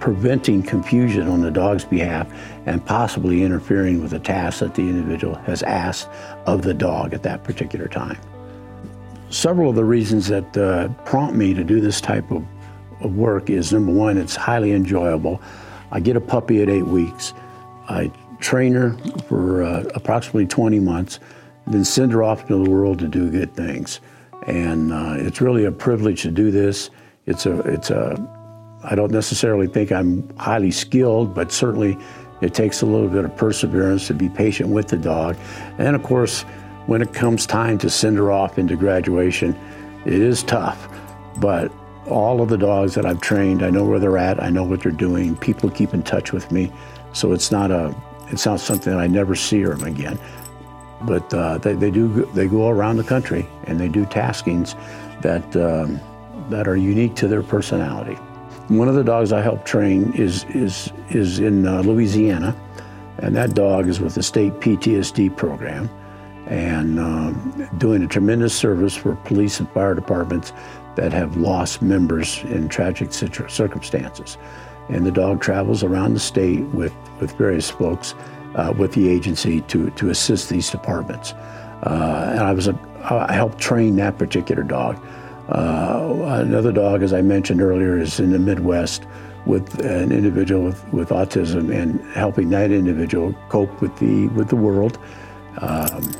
preventing 0.00 0.62
confusion 0.62 1.28
on 1.28 1.40
the 1.40 1.50
dog's 1.50 1.84
behalf 1.84 2.30
and 2.66 2.84
possibly 2.84 3.42
interfering 3.42 4.02
with 4.02 4.10
the 4.10 4.18
task 4.18 4.60
that 4.60 4.74
the 4.74 4.82
individual 4.82 5.34
has 5.34 5.62
asked 5.62 6.08
of 6.46 6.62
the 6.62 6.74
dog 6.74 7.14
at 7.14 7.22
that 7.22 7.44
particular 7.44 7.88
time. 7.88 8.18
Several 9.30 9.70
of 9.70 9.76
the 9.76 9.84
reasons 9.84 10.28
that 10.28 10.56
uh, 10.56 10.88
prompt 11.04 11.34
me 11.34 11.54
to 11.54 11.64
do 11.64 11.80
this 11.80 12.00
type 12.00 12.30
of, 12.30 12.44
of 13.00 13.16
work 13.16 13.50
is 13.50 13.72
number 13.72 13.92
one, 13.92 14.16
it's 14.16 14.36
highly 14.36 14.72
enjoyable. 14.72 15.40
I 15.90 16.00
get 16.00 16.16
a 16.16 16.20
puppy 16.20 16.62
at 16.62 16.68
eight 16.68 16.86
weeks. 16.86 17.32
I 17.88 18.10
train 18.40 18.74
her 18.74 18.96
for 19.28 19.62
uh, 19.62 19.84
approximately 19.94 20.46
20 20.46 20.80
months, 20.80 21.20
then 21.66 21.84
send 21.84 22.12
her 22.12 22.22
off 22.22 22.42
into 22.42 22.62
the 22.62 22.70
world 22.70 22.98
to 23.00 23.08
do 23.08 23.30
good 23.30 23.54
things. 23.54 24.00
And 24.46 24.92
uh, 24.92 25.14
it's 25.16 25.40
really 25.40 25.64
a 25.64 25.72
privilege 25.72 26.22
to 26.22 26.30
do 26.30 26.50
this. 26.50 26.90
It's 27.26 27.46
a, 27.46 27.58
it's 27.60 27.90
a 27.90 28.35
I 28.88 28.94
don't 28.94 29.10
necessarily 29.10 29.66
think 29.66 29.90
I'm 29.90 30.28
highly 30.36 30.70
skilled, 30.70 31.34
but 31.34 31.50
certainly 31.50 31.98
it 32.40 32.54
takes 32.54 32.82
a 32.82 32.86
little 32.86 33.08
bit 33.08 33.24
of 33.24 33.36
perseverance 33.36 34.06
to 34.06 34.14
be 34.14 34.28
patient 34.28 34.70
with 34.70 34.88
the 34.88 34.96
dog. 34.96 35.36
And 35.78 35.96
of 35.96 36.02
course, 36.02 36.42
when 36.86 37.02
it 37.02 37.12
comes 37.12 37.46
time 37.46 37.78
to 37.78 37.90
send 37.90 38.16
her 38.16 38.30
off 38.30 38.58
into 38.58 38.76
graduation, 38.76 39.58
it 40.04 40.14
is 40.14 40.42
tough. 40.44 40.88
But 41.38 41.72
all 42.06 42.40
of 42.40 42.48
the 42.48 42.58
dogs 42.58 42.94
that 42.94 43.04
I've 43.04 43.20
trained, 43.20 43.64
I 43.64 43.70
know 43.70 43.84
where 43.84 43.98
they're 43.98 44.18
at, 44.18 44.40
I 44.40 44.50
know 44.50 44.62
what 44.62 44.82
they're 44.82 44.92
doing. 44.92 45.36
People 45.36 45.68
keep 45.68 45.92
in 45.92 46.04
touch 46.04 46.32
with 46.32 46.52
me, 46.52 46.72
so 47.12 47.32
it's 47.32 47.50
not 47.50 47.72
a, 47.72 47.94
it's 48.28 48.46
not 48.46 48.60
something 48.60 48.94
I 48.94 49.08
never 49.08 49.34
see 49.34 49.64
them 49.64 49.82
again. 49.82 50.18
But 51.02 51.34
uh, 51.34 51.58
they, 51.58 51.74
they 51.74 51.90
do, 51.90 52.24
they 52.34 52.46
go 52.46 52.68
around 52.68 52.96
the 52.96 53.04
country 53.04 53.48
and 53.64 53.80
they 53.80 53.88
do 53.88 54.06
taskings 54.06 54.74
that 55.22 55.56
um, 55.56 56.00
that 56.50 56.68
are 56.68 56.76
unique 56.76 57.14
to 57.16 57.28
their 57.28 57.42
personality. 57.42 58.16
One 58.68 58.88
of 58.88 58.94
the 58.94 59.04
dogs 59.04 59.32
I 59.32 59.42
help 59.42 59.64
train 59.64 60.12
is, 60.14 60.44
is, 60.50 60.92
is 61.10 61.38
in 61.38 61.66
uh, 61.66 61.82
Louisiana, 61.82 62.56
and 63.18 63.34
that 63.36 63.54
dog 63.54 63.88
is 63.88 64.00
with 64.00 64.14
the 64.14 64.22
state 64.22 64.52
PTSD 64.54 65.36
program 65.36 65.88
and 66.46 67.00
um, 67.00 67.68
doing 67.78 68.02
a 68.02 68.06
tremendous 68.06 68.54
service 68.54 68.94
for 68.94 69.16
police 69.24 69.58
and 69.58 69.70
fire 69.70 69.94
departments 69.94 70.52
that 70.94 71.12
have 71.12 71.36
lost 71.36 71.82
members 71.82 72.42
in 72.44 72.68
tragic 72.68 73.12
circumstances. 73.12 74.38
And 74.88 75.04
the 75.04 75.10
dog 75.10 75.40
travels 75.40 75.82
around 75.82 76.14
the 76.14 76.20
state 76.20 76.62
with, 76.66 76.94
with 77.20 77.32
various 77.32 77.70
folks 77.70 78.14
uh, 78.54 78.72
with 78.76 78.92
the 78.92 79.08
agency 79.08 79.60
to, 79.62 79.90
to 79.90 80.10
assist 80.10 80.48
these 80.48 80.70
departments. 80.70 81.32
Uh, 81.82 82.30
and 82.30 82.40
I 82.40 82.52
was 82.52 82.68
a, 82.68 82.78
I 83.10 83.32
helped 83.32 83.58
train 83.58 83.96
that 83.96 84.18
particular 84.18 84.62
dog. 84.62 84.96
Uh, 85.48 86.40
another 86.40 86.72
dog, 86.72 87.02
as 87.02 87.12
I 87.12 87.22
mentioned 87.22 87.60
earlier, 87.60 87.98
is 87.98 88.18
in 88.18 88.32
the 88.32 88.38
Midwest 88.38 89.06
with 89.46 89.84
an 89.84 90.10
individual 90.10 90.64
with, 90.64 90.92
with 90.92 91.08
autism 91.10 91.72
and 91.72 92.00
helping 92.14 92.50
that 92.50 92.72
individual 92.72 93.32
cope 93.48 93.80
with 93.80 93.96
the 93.98 94.26
with 94.28 94.48
the 94.48 94.56
world. 94.56 94.98
Um, 95.58 96.12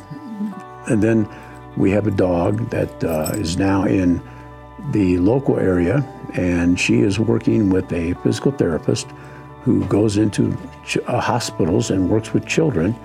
and 0.87 1.03
then 1.03 1.27
we 1.75 1.91
have 1.91 2.07
a 2.07 2.11
dog 2.11 2.69
that 2.69 3.03
uh, 3.03 3.31
is 3.33 3.57
now 3.57 3.83
in 3.83 4.21
the 4.91 5.17
local 5.17 5.59
area, 5.59 6.07
and 6.33 6.79
she 6.79 7.01
is 7.01 7.19
working 7.19 7.69
with 7.69 7.91
a 7.91 8.13
physical 8.23 8.51
therapist 8.51 9.07
who 9.63 9.83
goes 9.87 10.15
into 10.15 10.57
ch- 10.85 10.97
uh, 11.07 11.19
hospitals 11.19 11.91
and 11.91 12.09
works 12.09 12.33
with 12.33 12.47
children 12.47 12.95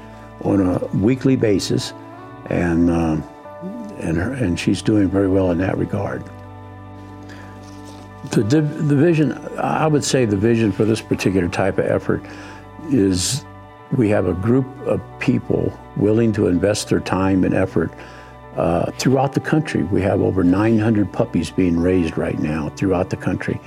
on 0.42 0.60
a 0.60 0.86
weekly 0.96 1.34
basis. 1.34 1.92
And 2.46 2.88
um, 2.90 3.24
and, 3.98 4.16
her, 4.16 4.32
and 4.32 4.58
she's 4.58 4.82
doing 4.82 5.08
very 5.08 5.28
well 5.28 5.50
in 5.50 5.58
that 5.58 5.76
regard. 5.78 6.24
The, 8.30 8.42
the 8.42 8.96
vision, 8.96 9.32
I 9.58 9.86
would 9.86 10.04
say 10.04 10.24
the 10.24 10.36
vision 10.36 10.72
for 10.72 10.84
this 10.84 11.00
particular 11.00 11.48
type 11.48 11.78
of 11.78 11.86
effort 11.86 12.24
is 12.88 13.44
we 13.96 14.08
have 14.08 14.26
a 14.26 14.32
group 14.32 14.66
of 14.86 15.00
people 15.18 15.78
willing 15.96 16.32
to 16.32 16.46
invest 16.46 16.88
their 16.88 17.00
time 17.00 17.44
and 17.44 17.54
effort 17.54 17.92
uh, 18.56 18.90
throughout 18.92 19.32
the 19.32 19.40
country. 19.40 19.82
We 19.82 20.00
have 20.02 20.20
over 20.20 20.44
900 20.44 21.12
puppies 21.12 21.50
being 21.50 21.78
raised 21.78 22.16
right 22.16 22.38
now 22.38 22.70
throughout 22.70 23.10
the 23.10 23.16
country. 23.16 23.60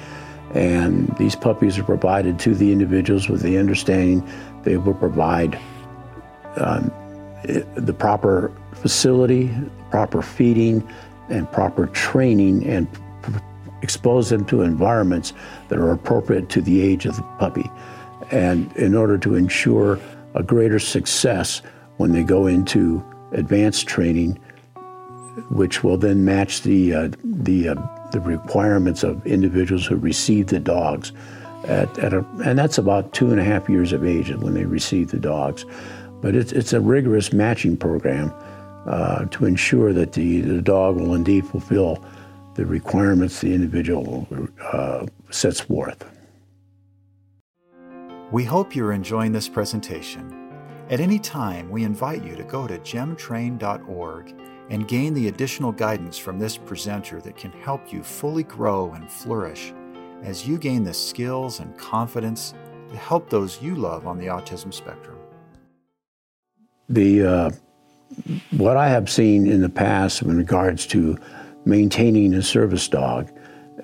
And 0.54 1.16
these 1.18 1.36
puppies 1.36 1.78
are 1.78 1.84
provided 1.84 2.40
to 2.40 2.56
the 2.56 2.72
individuals 2.72 3.28
with 3.30 3.42
the 3.42 3.58
understanding 3.58 4.28
they 4.64 4.78
will 4.78 4.94
provide 4.94 5.60
um, 6.56 6.92
the 7.76 7.94
proper 7.94 8.52
facility, 8.82 9.52
proper 9.92 10.22
feeding, 10.22 10.88
and 11.30 11.52
proper 11.52 11.88
training, 11.88 12.66
and 12.66 12.88
expose 13.82 14.30
them 14.30 14.46
to 14.46 14.62
environments 14.62 15.34
that 15.70 15.78
are 15.78 15.92
appropriate 15.92 16.50
to 16.50 16.62
the 16.62 16.82
age 16.82 17.06
of 17.06 17.16
the 17.16 17.24
puppy. 17.40 17.70
And 18.32 18.72
in 18.78 18.96
order 18.96 19.18
to 19.20 19.36
ensure 19.36 20.00
a 20.34 20.44
greater 20.44 20.80
success 20.80 21.62
when 21.98 22.12
they 22.12 22.24
go 22.24 22.48
into 22.48 23.04
advanced 23.32 23.88
training, 23.88 24.40
which 25.50 25.84
will 25.84 25.98
then 25.98 26.26
match 26.26 26.62
the, 26.62 26.94
uh, 26.94 27.10
the, 27.24 27.70
uh, 27.70 27.76
the 28.12 28.20
requirements 28.22 29.04
of 29.04 29.26
individuals 29.28 29.86
who 29.86 29.98
receive 29.98 30.48
the 30.48 30.60
dogs. 30.60 31.12
At, 31.66 31.98
at 32.00 32.14
a, 32.14 32.26
and 32.44 32.58
that's 32.58 32.78
about 32.78 33.14
two 33.14 33.32
and 33.32 33.40
a 33.40 33.44
half 33.44 33.70
years 33.70 33.92
of 33.92 34.06
age 34.06 34.30
when 34.32 34.54
they 34.54 34.66
receive 34.66 35.12
the 35.12 35.20
dogs. 35.20 35.66
But 36.22 36.36
it's, 36.36 36.52
it's 36.52 36.74
a 36.74 36.80
rigorous 36.80 37.34
matching 37.34 37.76
program 37.78 38.34
uh, 38.86 39.26
to 39.26 39.46
ensure 39.46 39.94
that 39.94 40.14
the, 40.14 40.42
the 40.42 40.62
dog 40.62 40.98
will 40.98 41.16
indeed 41.16 41.46
fulfill 41.46 42.04
the 42.56 42.66
requirements 42.66 43.42
the 43.42 43.54
individual 43.54 44.28
uh, 44.72 45.06
sets 45.30 45.60
forth. 45.60 46.06
We 48.32 48.44
hope 48.44 48.76
you're 48.76 48.94
enjoying 48.94 49.32
this 49.32 49.48
presentation. 49.48 50.46
At 50.90 51.00
any 51.00 51.20
time, 51.20 51.70
we 51.70 51.84
invite 51.84 52.24
you 52.24 52.36
to 52.36 52.44
go 52.44 52.68
to 52.68 52.78
gemtrain.org 52.80 54.36
and 54.70 54.88
gain 54.88 55.14
the 55.14 55.28
additional 55.28 55.72
guidance 55.72 56.18
from 56.18 56.40
this 56.40 56.58
presenter 56.58 57.22
that 57.22 57.38
can 57.38 57.52
help 57.52 57.92
you 57.92 58.04
fully 58.04 58.44
grow 58.44 58.94
and 58.94 59.12
flourish 59.12 59.74
as 60.24 60.48
you 60.48 60.58
gain 60.58 60.84
the 60.84 60.94
skills 60.94 61.60
and 61.60 61.78
confidence 61.78 62.54
to 62.90 62.98
help 62.98 63.30
those 63.30 63.62
you 63.62 63.76
love 63.76 64.08
on 64.08 64.18
the 64.18 64.26
autism 64.28 64.74
spectrum. 64.74 65.18
The 66.90 67.26
uh, 67.26 67.52
what 68.52 68.78
I 68.78 68.90
have 68.90 69.10
seen 69.10 69.48
in 69.48 69.62
the 69.62 69.70
past 69.70 70.22
in 70.22 70.38
regards 70.38 70.86
to 70.88 71.18
maintaining 71.66 72.34
a 72.34 72.42
service 72.42 72.88
dog 72.88 73.30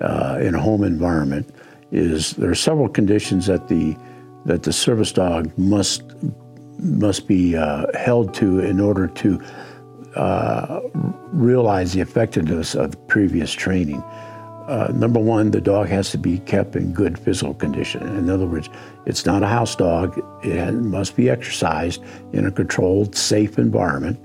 uh, 0.00 0.38
in 0.40 0.54
a 0.54 0.60
home 0.60 0.84
environment 0.84 1.48
is 1.90 2.32
there 2.32 2.50
are 2.50 2.54
several 2.54 2.88
conditions 2.88 3.46
that 3.46 3.68
the 3.68 3.96
that 4.44 4.64
the 4.64 4.72
service 4.72 5.12
dog 5.12 5.56
must 5.56 6.02
must 6.78 7.28
be 7.28 7.56
uh, 7.56 7.86
held 7.96 8.34
to 8.34 8.58
in 8.60 8.80
order 8.80 9.06
to 9.06 9.40
uh, 10.16 10.80
realize 11.32 11.92
the 11.92 12.00
effectiveness 12.00 12.74
of 12.74 13.06
previous 13.08 13.52
training. 13.52 14.02
Uh, 14.68 14.92
number 14.94 15.18
one, 15.18 15.50
the 15.50 15.60
dog 15.60 15.88
has 15.88 16.10
to 16.10 16.18
be 16.18 16.38
kept 16.40 16.76
in 16.76 16.92
good 16.92 17.18
physical 17.18 17.54
condition. 17.54 18.02
In 18.16 18.30
other 18.30 18.46
words, 18.46 18.68
it's 19.06 19.26
not 19.26 19.42
a 19.42 19.48
house 19.48 19.74
dog. 19.74 20.22
It 20.44 20.72
must 20.74 21.16
be 21.16 21.28
exercised 21.28 22.02
in 22.32 22.46
a 22.46 22.50
controlled, 22.50 23.16
safe 23.16 23.58
environment 23.58 24.20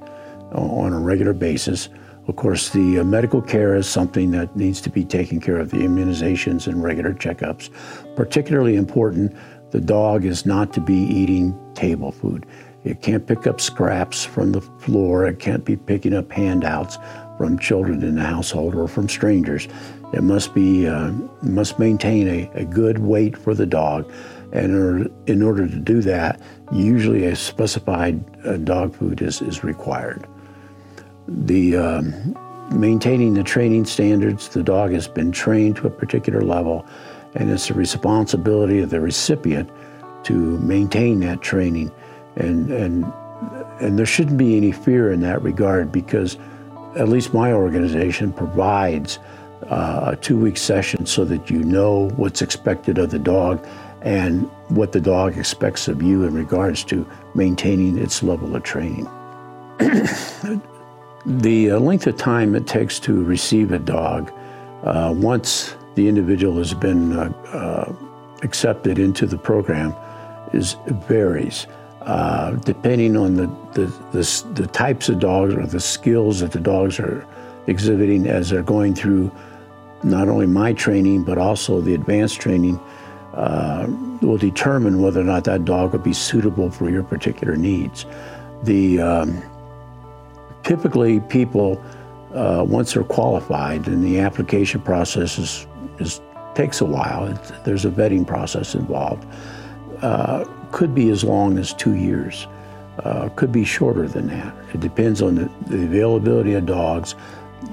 on 0.52 0.94
a 0.94 1.00
regular 1.00 1.34
basis. 1.34 1.90
Of 2.28 2.36
course, 2.36 2.70
the 2.70 3.00
uh, 3.00 3.04
medical 3.04 3.42
care 3.42 3.76
is 3.76 3.88
something 3.88 4.32
that 4.32 4.56
needs 4.56 4.82
to 4.82 4.90
be 4.90 5.06
taken 5.06 5.40
care 5.40 5.58
of, 5.58 5.72
the 5.72 5.78
immunizations 5.78 6.68
and 6.68 6.84
regular 6.84 7.14
checkups. 7.14 7.70
Particularly 8.16 8.76
important, 8.76 9.36
the 9.72 9.80
dog 9.80 10.26
is 10.26 10.46
not 10.46 10.74
to 10.74 10.82
be 10.82 10.94
eating 10.94 11.58
table 11.74 12.12
food. 12.12 12.46
It 12.84 13.02
can't 13.02 13.26
pick 13.26 13.48
up 13.48 13.60
scraps 13.60 14.24
from 14.24 14.52
the 14.52 14.62
floor, 14.62 15.26
it 15.26 15.40
can't 15.40 15.66
be 15.66 15.76
picking 15.76 16.14
up 16.14 16.32
handouts 16.32 16.98
from 17.38 17.60
children 17.60 18.04
in 18.04 18.16
the 18.16 18.24
household 18.24 18.76
or 18.76 18.88
from 18.88 19.08
strangers. 19.08 19.68
It 20.14 20.24
must 20.24 20.54
be 20.54 20.88
uh, 20.88 21.12
must 21.42 21.80
maintain 21.80 22.28
a, 22.28 22.50
a 22.54 22.66
good 22.66 23.00
weight 23.00 23.38
for 23.38 23.54
the 23.54 23.66
dog, 23.66 24.12
and 24.52 25.12
in 25.28 25.42
order 25.42 25.68
to 25.68 25.76
do 25.76 26.02
that, 26.02 26.42
usually 26.72 27.26
a 27.26 27.36
specified 27.36 28.24
uh, 28.46 28.58
dog 28.58 28.96
food 28.96 29.22
is, 29.22 29.42
is 29.42 29.64
required. 29.64 30.26
The 31.28 31.76
um, 31.76 32.36
maintaining 32.72 33.34
the 33.34 33.44
training 33.44 33.86
standards, 33.86 34.50
the 34.50 34.64
dog 34.64 34.92
has 34.94 35.08
been 35.08 35.32
trained 35.32 35.76
to 35.78 35.88
a 35.88 35.90
particular 35.90 36.42
level, 36.42 36.86
and 37.36 37.50
it's 37.50 37.68
the 37.68 37.74
responsibility 37.74 38.80
of 38.80 38.90
the 38.90 39.02
recipient 39.02 39.70
to 40.24 40.34
maintain 40.60 41.20
that 41.20 41.42
training, 41.42 41.92
and 42.38 42.72
and 42.72 43.06
and 43.82 44.00
there 44.00 44.06
shouldn't 44.06 44.38
be 44.38 44.58
any 44.58 44.72
fear 44.72 45.12
in 45.12 45.20
that 45.22 45.42
regard 45.42 45.92
because 45.92 46.38
at 46.96 47.10
least 47.10 47.34
my 47.34 47.52
organization 47.52 48.32
provides 48.32 49.20
uh, 49.70 50.12
a 50.14 50.16
two-week 50.16 50.58
session 50.58 51.06
so 51.06 51.26
that 51.26 51.50
you 51.50 51.64
know 51.64 52.10
what's 52.16 52.42
expected 52.42 52.98
of 52.98 53.12
the 53.12 53.20
dog 53.20 53.66
and 54.02 54.44
what 54.70 54.92
the 54.92 55.02
dog 55.02 55.38
expects 55.38 55.88
of 55.88 56.02
you 56.02 56.24
in 56.24 56.34
regards 56.34 56.84
to 56.84 57.06
maintaining 57.34 57.98
its 57.98 58.24
level 58.24 58.56
of 58.56 58.64
training. 58.64 59.08
The 61.28 61.72
uh, 61.72 61.80
length 61.80 62.08
of 62.08 62.16
time 62.16 62.56
it 62.56 62.68
takes 62.68 63.02
to 63.02 63.22
receive 63.22 63.74
a 63.74 63.80
dog 63.80 64.32
uh, 64.84 65.14
once 65.14 65.76
the 65.96 66.08
individual 66.08 66.58
has 66.58 66.74
been 66.74 67.18
uh, 67.18 67.34
uh 67.52 67.94
accepted 68.44 68.98
into 68.98 69.26
the 69.26 69.38
program 69.38 69.94
is 70.54 70.78
varies. 71.10 71.68
Uh, 72.08 72.52
depending 72.64 73.18
on 73.18 73.36
the, 73.36 73.48
the, 73.74 73.86
the, 74.14 74.44
the, 74.54 74.68
types 74.68 75.10
of 75.10 75.20
dogs 75.20 75.54
or 75.54 75.68
the 75.68 75.80
skills 75.80 76.40
that 76.40 76.54
the 76.54 76.60
dogs 76.60 77.02
are 77.02 77.28
exhibiting 77.68 78.26
as 78.28 78.50
they're 78.50 78.64
going 78.64 78.96
through 78.96 79.30
not 80.04 80.30
only 80.30 80.46
my 80.46 80.72
training 80.72 81.22
but 81.22 81.38
also 81.38 81.82
the 81.82 81.94
advanced 81.94 82.40
training 82.40 82.80
uh, 83.34 83.86
will 84.22 84.38
determine 84.38 85.02
whether 85.02 85.20
or 85.20 85.26
not 85.26 85.44
that 85.44 85.66
dog 85.66 85.92
will 85.92 86.00
be 86.00 86.14
suitable 86.14 86.72
for 86.72 86.90
your 86.90 87.04
particular 87.04 87.58
needs. 87.58 88.06
The 88.64 89.02
um, 89.02 89.44
typically 90.64 91.20
people, 91.20 91.84
uh, 92.34 92.64
once 92.66 92.94
they're 92.94 93.04
qualified, 93.04 93.86
and 93.86 94.02
the 94.02 94.20
application 94.20 94.80
process 94.80 95.38
is, 95.38 95.68
is 96.00 96.22
takes 96.56 96.80
a 96.80 96.86
while. 96.86 97.26
It's, 97.26 97.52
there's 97.66 97.84
a 97.84 97.90
vetting 97.90 98.26
process 98.26 98.76
involved. 98.76 99.26
Uh, 100.02 100.46
could 100.72 100.94
be 100.94 101.10
as 101.10 101.24
long 101.24 101.58
as 101.58 101.74
two 101.74 101.96
years. 101.96 102.48
Uh, 103.00 103.30
could 103.36 103.52
be 103.52 103.64
shorter 103.64 104.08
than 104.08 104.28
that. 104.28 104.56
It 104.74 104.80
depends 104.80 105.22
on 105.22 105.36
the, 105.36 105.52
the 105.68 105.84
availability 105.84 106.56
of 106.56 106.66
dogs, 106.66 107.14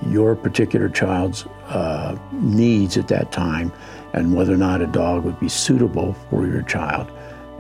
your 0.07 0.37
particular 0.37 0.91
child's 0.91 1.47
uh, 1.69 2.19
needs 2.33 2.99
at 2.99 3.09
that 3.09 3.33
time, 3.33 3.73
and 4.13 4.35
whether 4.35 4.53
or 4.53 4.59
not 4.59 4.83
a 4.83 4.87
dog 4.87 5.25
would 5.25 5.41
be 5.41 5.49
suitable 5.49 6.13
for 6.29 6.47
your 6.47 6.61
child, 6.63 7.11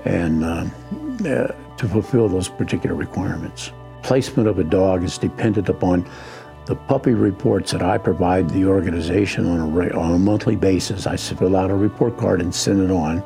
and 0.04 0.44
um, 0.44 0.70
uh, 1.20 1.48
to 1.78 1.88
fulfill 1.88 2.28
those 2.28 2.48
particular 2.48 2.94
requirements 2.94 3.72
placement 4.04 4.46
of 4.46 4.58
a 4.58 4.64
dog 4.64 5.02
is 5.02 5.18
dependent 5.18 5.68
upon 5.68 6.08
the 6.66 6.76
puppy 6.76 7.14
reports 7.14 7.72
that 7.72 7.82
I 7.82 7.98
provide 7.98 8.48
the 8.50 8.66
organization 8.66 9.46
on 9.46 9.60
a, 9.60 9.98
on 9.98 10.14
a 10.14 10.18
monthly 10.18 10.56
basis. 10.56 11.06
I 11.06 11.16
fill 11.16 11.56
out 11.56 11.70
a 11.70 11.74
report 11.74 12.16
card 12.16 12.40
and 12.40 12.54
send 12.54 12.80
it 12.82 12.90
on. 12.90 13.24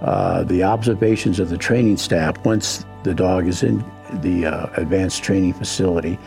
Uh, 0.00 0.44
the 0.44 0.62
observations 0.62 1.40
of 1.40 1.50
the 1.50 1.58
training 1.58 1.96
staff 1.96 2.38
once 2.44 2.84
the 3.02 3.14
dog 3.14 3.46
is 3.46 3.62
in 3.62 3.84
the 4.22 4.46
uh, 4.46 4.66
advanced 4.76 5.22
training 5.22 5.52
facility. 5.52 6.18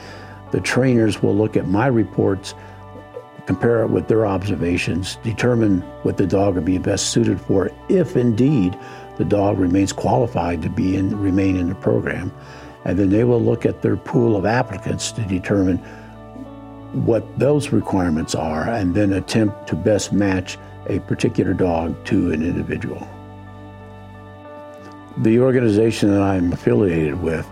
The 0.51 0.59
trainers 0.59 1.21
will 1.21 1.35
look 1.35 1.55
at 1.55 1.67
my 1.67 1.87
reports, 1.87 2.53
compare 3.45 3.81
it 3.81 3.87
with 3.87 4.07
their 4.07 4.25
observations, 4.25 5.15
determine 5.23 5.81
what 6.03 6.17
the 6.17 6.27
dog 6.27 6.55
would 6.55 6.65
be 6.65 6.77
best 6.77 7.11
suited 7.11 7.39
for 7.39 7.71
if 7.89 8.17
indeed 8.17 8.77
the 9.17 9.25
dog 9.25 9.57
remains 9.57 9.93
qualified 9.93 10.61
to 10.63 10.69
be 10.69 10.95
in, 10.95 11.17
remain 11.17 11.55
in 11.55 11.69
the 11.69 11.75
program 11.75 12.31
and 12.85 12.97
then 12.97 13.09
they 13.09 13.23
will 13.23 13.41
look 13.41 13.65
at 13.65 13.81
their 13.81 13.97
pool 13.97 14.35
of 14.35 14.45
applicants 14.45 15.11
to 15.11 15.21
determine 15.23 15.77
what 17.05 17.39
those 17.39 17.71
requirements 17.71 18.35
are 18.35 18.67
and 18.67 18.95
then 18.95 19.13
attempt 19.13 19.67
to 19.67 19.75
best 19.75 20.11
match 20.11 20.57
a 20.87 20.99
particular 21.01 21.53
dog 21.53 22.03
to 22.05 22.31
an 22.31 22.41
individual. 22.41 23.07
The 25.17 25.39
organization 25.39 26.11
that 26.11 26.21
I'm 26.21 26.53
affiliated 26.53 27.21
with 27.21 27.47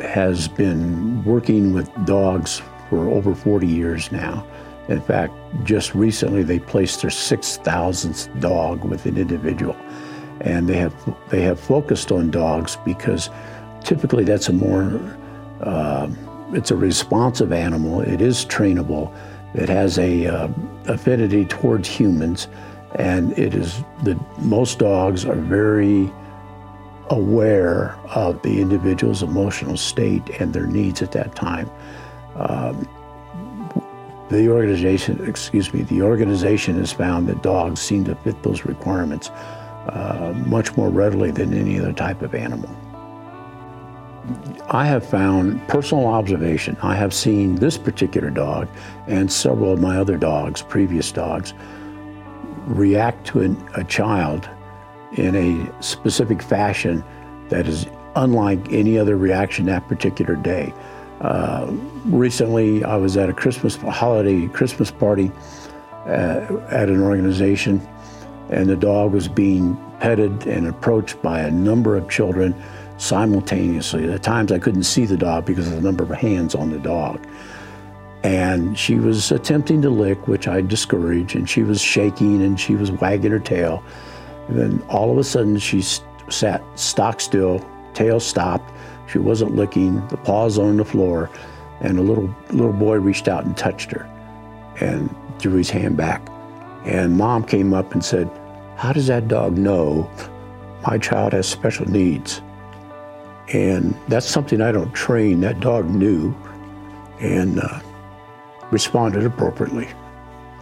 has 0.00 0.48
been 0.48 1.24
working 1.24 1.72
with 1.72 1.90
dogs 2.04 2.62
for 2.88 3.08
over 3.08 3.34
40 3.34 3.66
years 3.66 4.10
now. 4.10 4.46
In 4.88 5.00
fact, 5.00 5.32
just 5.62 5.94
recently 5.94 6.42
they 6.42 6.58
placed 6.58 7.02
their 7.02 7.10
6,000th 7.10 8.40
dog 8.40 8.84
with 8.84 9.06
an 9.06 9.16
individual. 9.16 9.76
And 10.40 10.68
they 10.68 10.76
have, 10.78 10.94
they 11.28 11.42
have 11.42 11.60
focused 11.60 12.10
on 12.10 12.30
dogs 12.30 12.76
because 12.84 13.28
Typically, 13.84 14.24
that's 14.24 14.48
a 14.48 14.52
more, 14.52 15.00
uh, 15.62 16.08
it's 16.52 16.70
a 16.70 16.76
responsive 16.76 17.52
animal. 17.52 18.00
It 18.00 18.20
is 18.20 18.44
trainable. 18.44 19.14
It 19.54 19.68
has 19.68 19.98
a 19.98 20.26
uh, 20.26 20.48
affinity 20.86 21.44
towards 21.44 21.88
humans, 21.88 22.46
and 22.96 23.36
it 23.38 23.54
is 23.54 23.82
the 24.04 24.18
most 24.38 24.78
dogs 24.78 25.24
are 25.24 25.34
very 25.34 26.12
aware 27.10 27.96
of 28.14 28.40
the 28.42 28.60
individual's 28.60 29.22
emotional 29.22 29.76
state 29.76 30.40
and 30.40 30.52
their 30.52 30.66
needs 30.66 31.02
at 31.02 31.12
that 31.12 31.34
time. 31.34 31.70
Um, 32.36 32.88
the 34.30 34.48
organization, 34.48 35.28
excuse 35.28 35.74
me, 35.74 35.82
the 35.82 36.02
organization 36.02 36.76
has 36.76 36.92
found 36.92 37.28
that 37.28 37.42
dogs 37.42 37.80
seem 37.80 38.04
to 38.04 38.14
fit 38.14 38.40
those 38.44 38.64
requirements 38.64 39.28
uh, 39.28 40.32
much 40.46 40.76
more 40.76 40.88
readily 40.88 41.32
than 41.32 41.52
any 41.52 41.80
other 41.80 41.92
type 41.92 42.22
of 42.22 42.34
animal. 42.34 42.70
I 44.68 44.86
have 44.86 45.04
found 45.04 45.66
personal 45.66 46.06
observation. 46.06 46.76
I 46.80 46.94
have 46.94 47.12
seen 47.12 47.56
this 47.56 47.76
particular 47.76 48.30
dog 48.30 48.68
and 49.08 49.32
several 49.32 49.72
of 49.72 49.80
my 49.80 49.96
other 49.96 50.16
dogs, 50.16 50.62
previous 50.62 51.10
dogs, 51.10 51.54
react 52.66 53.26
to 53.28 53.40
an, 53.40 53.68
a 53.74 53.82
child 53.82 54.48
in 55.12 55.34
a 55.34 55.82
specific 55.82 56.42
fashion 56.42 57.04
that 57.48 57.66
is 57.66 57.86
unlike 58.16 58.72
any 58.72 58.98
other 58.98 59.16
reaction 59.16 59.66
that 59.66 59.86
particular 59.88 60.36
day. 60.36 60.72
Uh, 61.20 61.70
recently, 62.06 62.82
I 62.84 62.96
was 62.96 63.16
at 63.16 63.28
a 63.28 63.32
Christmas 63.32 63.76
holiday 63.76 64.48
Christmas 64.48 64.90
party 64.90 65.30
uh, 66.06 66.58
at 66.70 66.88
an 66.88 67.02
organization, 67.02 67.86
and 68.48 68.68
the 68.68 68.76
dog 68.76 69.12
was 69.12 69.28
being 69.28 69.76
petted 70.00 70.46
and 70.46 70.66
approached 70.66 71.20
by 71.22 71.40
a 71.40 71.50
number 71.50 71.96
of 71.96 72.08
children 72.08 72.54
simultaneously. 72.96 74.10
At 74.10 74.22
times 74.22 74.50
I 74.50 74.58
couldn't 74.58 74.84
see 74.84 75.04
the 75.06 75.16
dog 75.16 75.44
because 75.44 75.66
of 75.66 75.74
the 75.74 75.80
number 75.80 76.04
of 76.04 76.10
hands 76.10 76.54
on 76.54 76.70
the 76.70 76.78
dog. 76.78 77.26
And 78.22 78.78
she 78.78 78.96
was 78.96 79.32
attempting 79.32 79.80
to 79.82 79.90
lick, 79.90 80.28
which 80.28 80.46
I 80.46 80.60
discouraged, 80.60 81.34
and 81.34 81.48
she 81.48 81.62
was 81.62 81.80
shaking 81.80 82.42
and 82.42 82.60
she 82.60 82.74
was 82.74 82.92
wagging 82.92 83.30
her 83.30 83.38
tail. 83.38 83.82
And 84.50 84.58
then 84.58 84.82
all 84.88 85.12
of 85.12 85.18
a 85.18 85.22
sudden 85.22 85.58
she 85.58 85.80
sat 85.80 86.60
stock 86.74 87.20
still, 87.20 87.64
tail 87.94 88.18
stopped. 88.18 88.72
She 89.08 89.18
wasn't 89.18 89.54
licking, 89.54 90.04
the 90.08 90.16
paws 90.16 90.58
on 90.58 90.76
the 90.76 90.84
floor, 90.84 91.30
and 91.80 92.00
a 92.00 92.02
little 92.02 92.34
little 92.50 92.72
boy 92.72 92.96
reached 92.96 93.28
out 93.28 93.44
and 93.44 93.56
touched 93.56 93.92
her 93.92 94.08
and 94.80 95.14
threw 95.38 95.54
his 95.54 95.70
hand 95.70 95.96
back. 95.96 96.28
And 96.84 97.16
mom 97.16 97.44
came 97.44 97.72
up 97.72 97.92
and 97.92 98.04
said, 98.04 98.28
How 98.76 98.92
does 98.92 99.06
that 99.06 99.28
dog 99.28 99.56
know 99.56 100.10
my 100.84 100.98
child 100.98 101.32
has 101.32 101.48
special 101.48 101.88
needs? 101.88 102.42
And 103.52 103.96
that's 104.08 104.26
something 104.26 104.60
I 104.60 104.72
don't 104.72 104.92
train. 104.94 105.42
That 105.42 105.60
dog 105.60 105.88
knew 105.88 106.34
and 107.20 107.60
uh, 107.60 107.80
responded 108.72 109.24
appropriately. 109.24 109.86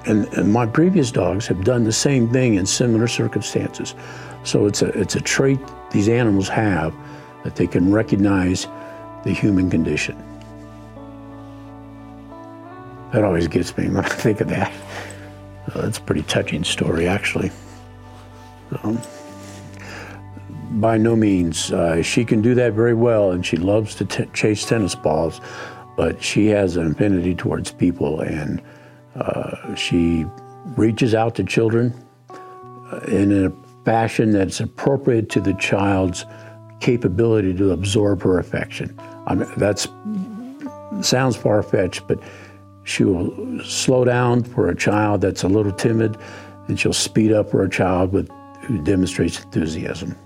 And, 0.08 0.26
and 0.34 0.50
my 0.50 0.64
previous 0.64 1.10
dogs 1.10 1.46
have 1.48 1.64
done 1.64 1.84
the 1.84 1.92
same 1.92 2.30
thing 2.30 2.54
in 2.54 2.64
similar 2.64 3.06
circumstances. 3.06 3.94
So 4.42 4.64
it's 4.64 4.80
a, 4.80 4.86
it's 4.98 5.16
a 5.16 5.20
trait 5.20 5.60
these 5.90 6.08
animals 6.08 6.48
have 6.48 6.94
that 7.44 7.56
they 7.56 7.66
can 7.66 7.92
recognize 7.92 8.66
the 9.24 9.32
human 9.32 9.68
condition. 9.68 10.16
That 13.12 13.22
always 13.22 13.48
gets 13.48 13.76
me 13.76 13.88
when 13.88 14.04
I 14.04 14.08
think 14.08 14.40
of 14.40 14.48
that. 14.48 14.72
Uh, 15.66 15.82
that's 15.82 15.98
a 15.98 16.02
pretty 16.02 16.22
touching 16.22 16.64
story, 16.64 17.06
actually. 17.06 17.50
Um, 18.82 18.98
by 20.80 20.96
no 20.96 21.16
means, 21.16 21.70
uh, 21.70 22.02
she 22.02 22.24
can 22.24 22.40
do 22.40 22.54
that 22.54 22.72
very 22.72 22.94
well, 22.94 23.32
and 23.32 23.44
she 23.44 23.58
loves 23.58 23.94
to 23.96 24.06
t- 24.06 24.26
chase 24.32 24.64
tennis 24.64 24.94
balls, 24.94 25.40
but 25.96 26.22
she 26.22 26.46
has 26.46 26.76
an 26.76 26.92
affinity 26.92 27.34
towards 27.34 27.72
people, 27.72 28.20
and 28.20 28.62
uh, 29.20 29.74
she 29.74 30.24
reaches 30.76 31.14
out 31.14 31.34
to 31.36 31.44
children 31.44 31.94
uh, 32.30 33.00
in 33.08 33.46
a 33.46 33.52
fashion 33.84 34.32
that's 34.32 34.60
appropriate 34.60 35.30
to 35.30 35.40
the 35.40 35.54
child's 35.54 36.24
capability 36.80 37.54
to 37.54 37.72
absorb 37.72 38.22
her 38.22 38.38
affection. 38.38 38.98
I 39.26 39.34
mean, 39.34 41.02
sounds 41.02 41.36
far 41.36 41.62
fetched, 41.62 42.06
but 42.06 42.22
she 42.84 43.04
will 43.04 43.62
slow 43.64 44.04
down 44.04 44.44
for 44.44 44.68
a 44.68 44.76
child 44.76 45.20
that's 45.20 45.42
a 45.42 45.48
little 45.48 45.72
timid, 45.72 46.16
and 46.68 46.78
she'll 46.78 46.92
speed 46.92 47.32
up 47.32 47.50
for 47.50 47.62
a 47.62 47.68
child 47.68 48.12
with, 48.12 48.30
who 48.62 48.82
demonstrates 48.82 49.42
enthusiasm. 49.42 50.16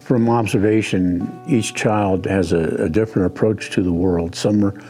From 0.00 0.28
observation, 0.28 1.28
each 1.48 1.74
child 1.74 2.26
has 2.26 2.52
a, 2.52 2.84
a 2.84 2.88
different 2.88 3.26
approach 3.26 3.70
to 3.70 3.82
the 3.82 3.92
world. 3.92 4.34
Some 4.34 4.64
are 4.64 4.80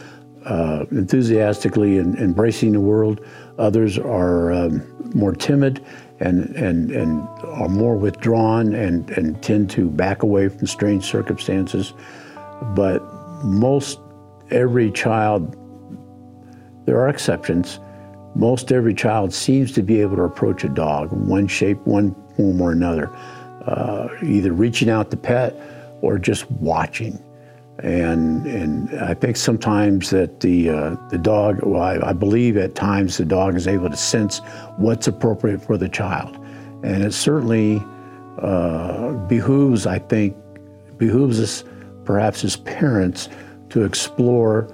uh, 0.45 0.85
enthusiastically 0.91 1.97
in, 1.97 2.17
embracing 2.17 2.71
the 2.73 2.79
world, 2.79 3.25
others 3.57 3.97
are 3.97 4.51
um, 4.51 5.11
more 5.13 5.33
timid 5.33 5.83
and, 6.19 6.55
and, 6.55 6.91
and 6.91 7.27
are 7.43 7.69
more 7.69 7.95
withdrawn 7.95 8.73
and, 8.73 9.09
and 9.11 9.41
tend 9.41 9.69
to 9.71 9.89
back 9.89 10.23
away 10.23 10.49
from 10.49 10.67
strange 10.67 11.03
circumstances. 11.03 11.93
But 12.75 12.99
most 13.43 13.99
every 14.51 14.91
child, 14.91 15.55
there 16.85 16.99
are 16.99 17.09
exceptions, 17.09 17.79
most 18.35 18.71
every 18.71 18.93
child 18.93 19.33
seems 19.33 19.71
to 19.73 19.83
be 19.83 19.99
able 20.01 20.15
to 20.15 20.23
approach 20.23 20.63
a 20.63 20.69
dog 20.69 21.11
one 21.11 21.47
shape, 21.47 21.77
one 21.79 22.15
form 22.35 22.61
or 22.61 22.71
another, 22.71 23.09
uh, 23.65 24.07
either 24.23 24.53
reaching 24.53 24.89
out 24.89 25.11
to 25.11 25.17
pet 25.17 25.55
or 26.01 26.17
just 26.17 26.49
watching. 26.51 27.21
And, 27.83 28.45
and 28.45 28.93
I 28.99 29.15
think 29.15 29.37
sometimes 29.37 30.11
that 30.11 30.41
the, 30.41 30.69
uh, 30.69 30.95
the 31.09 31.17
dog, 31.17 31.63
well, 31.63 31.81
I, 31.81 32.09
I, 32.09 32.13
believe 32.13 32.55
at 32.55 32.75
times 32.75 33.17
the 33.17 33.25
dog 33.25 33.55
is 33.55 33.67
able 33.67 33.89
to 33.89 33.97
sense 33.97 34.39
what's 34.77 35.07
appropriate 35.07 35.63
for 35.63 35.77
the 35.77 35.89
child. 35.89 36.35
And 36.83 37.03
it 37.03 37.11
certainly 37.11 37.81
uh, 38.39 39.13
behooves, 39.27 39.87
I 39.87 39.97
think, 39.97 40.35
behooves 40.97 41.39
us 41.39 41.63
perhaps 42.05 42.43
as 42.43 42.55
parents 42.57 43.29
to 43.69 43.83
explore 43.83 44.71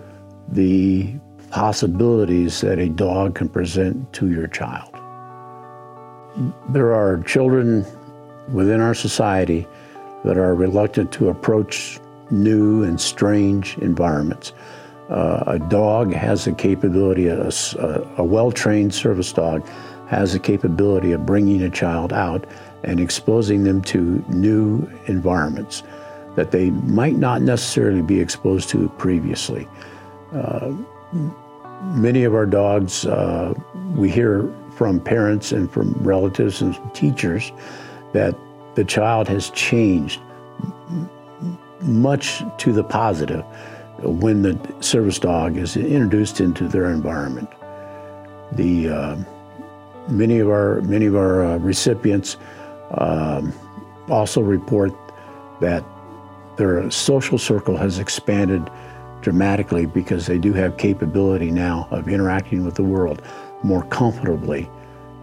the 0.50 1.14
possibilities 1.50 2.60
that 2.60 2.78
a 2.78 2.90
dog 2.90 3.36
can 3.36 3.48
present 3.48 4.12
to 4.14 4.30
your 4.30 4.48
child. 4.48 4.94
There 6.70 6.94
are 6.94 7.24
children 7.24 7.86
within 8.52 8.82
our 8.82 8.94
society 8.94 9.66
that 10.26 10.38
are 10.38 10.56
reluctant 10.56 11.12
to 11.14 11.30
approach 11.30 12.00
new 12.32 12.84
and 12.84 13.00
strange 13.00 13.78
environments. 13.80 14.54
Uh, 15.10 15.44
a 15.48 15.60
dog 15.60 16.14
has 16.14 16.46
the 16.46 16.52
capability, 16.52 17.28
a, 17.28 17.50
a, 18.18 18.24
well 18.24 18.52
trained 18.52 18.94
service 18.94 19.32
dog 19.32 19.66
has 20.08 20.34
the 20.34 20.40
capability 20.40 21.12
of 21.14 21.26
bringing 21.26 21.62
a 21.62 21.70
child 21.70 22.12
out 22.12 22.46
and 22.84 23.00
exposing 23.00 23.64
them 23.64 23.82
to 23.82 24.24
new 24.28 24.90
environments 25.06 25.84
that 26.36 26.52
they 26.52 26.70
might 26.70 27.16
not 27.16 27.42
necessarily 27.42 28.02
be 28.02 28.20
exposed 28.20 28.70
to 28.70 28.90
previously. 28.98 29.68
Uh, 30.34 30.74
many 31.96 32.24
of 32.24 32.36
our 32.36 32.46
dogs, 32.46 33.06
uh, 33.06 33.54
we 33.96 34.10
hear 34.10 34.54
from 34.76 35.00
parents 35.00 35.52
and 35.52 35.72
from 35.72 35.94
relatives 35.94 36.62
and 36.62 36.78
teachers 36.94 37.52
that 38.14 38.36
the 38.76 38.84
child 38.86 39.28
has 39.28 39.50
changed 39.52 40.22
much 41.82 42.44
to 42.60 42.74
the 42.74 42.84
positive 42.84 43.44
when 44.00 44.42
the 44.42 44.60
service 44.80 45.20
dog 45.20 45.58
is 45.58 45.76
introduced 45.76 46.40
into 46.40 46.68
their 46.68 46.86
environment. 46.86 47.50
The 48.54 48.90
uh, 48.90 49.18
many 50.10 50.40
of 50.40 50.50
our 50.50 50.82
many 50.82 51.06
of 51.06 51.16
our 51.16 51.46
uh, 51.46 51.58
recipients 51.58 52.38
um, 52.92 53.54
also 54.10 54.42
report 54.42 54.94
that 55.60 55.84
their 56.58 56.90
social 56.90 57.38
circle 57.38 57.78
has 57.78 58.00
expanded 58.00 58.70
dramatically 59.22 59.86
because 59.86 60.26
they 60.28 60.38
do 60.38 60.54
have 60.54 60.78
capability 60.78 61.52
now 61.52 61.88
of 61.92 62.08
interacting 62.08 62.64
with 62.64 62.76
the 62.76 62.84
world 62.84 63.22
more 63.64 63.84
comfortably 63.86 64.70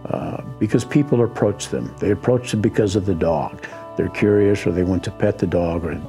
uh, 0.09 0.41
because 0.59 0.85
people 0.85 1.23
approach 1.23 1.69
them. 1.69 1.93
They 1.99 2.11
approach 2.11 2.51
them 2.51 2.61
because 2.61 2.95
of 2.95 3.05
the 3.05 3.15
dog. 3.15 3.65
They're 3.97 4.09
curious 4.09 4.67
or 4.67 4.71
they 4.71 4.83
want 4.83 5.03
to 5.05 5.11
pet 5.11 5.39
the 5.39 5.47
dog 5.47 5.85
or 5.85 5.99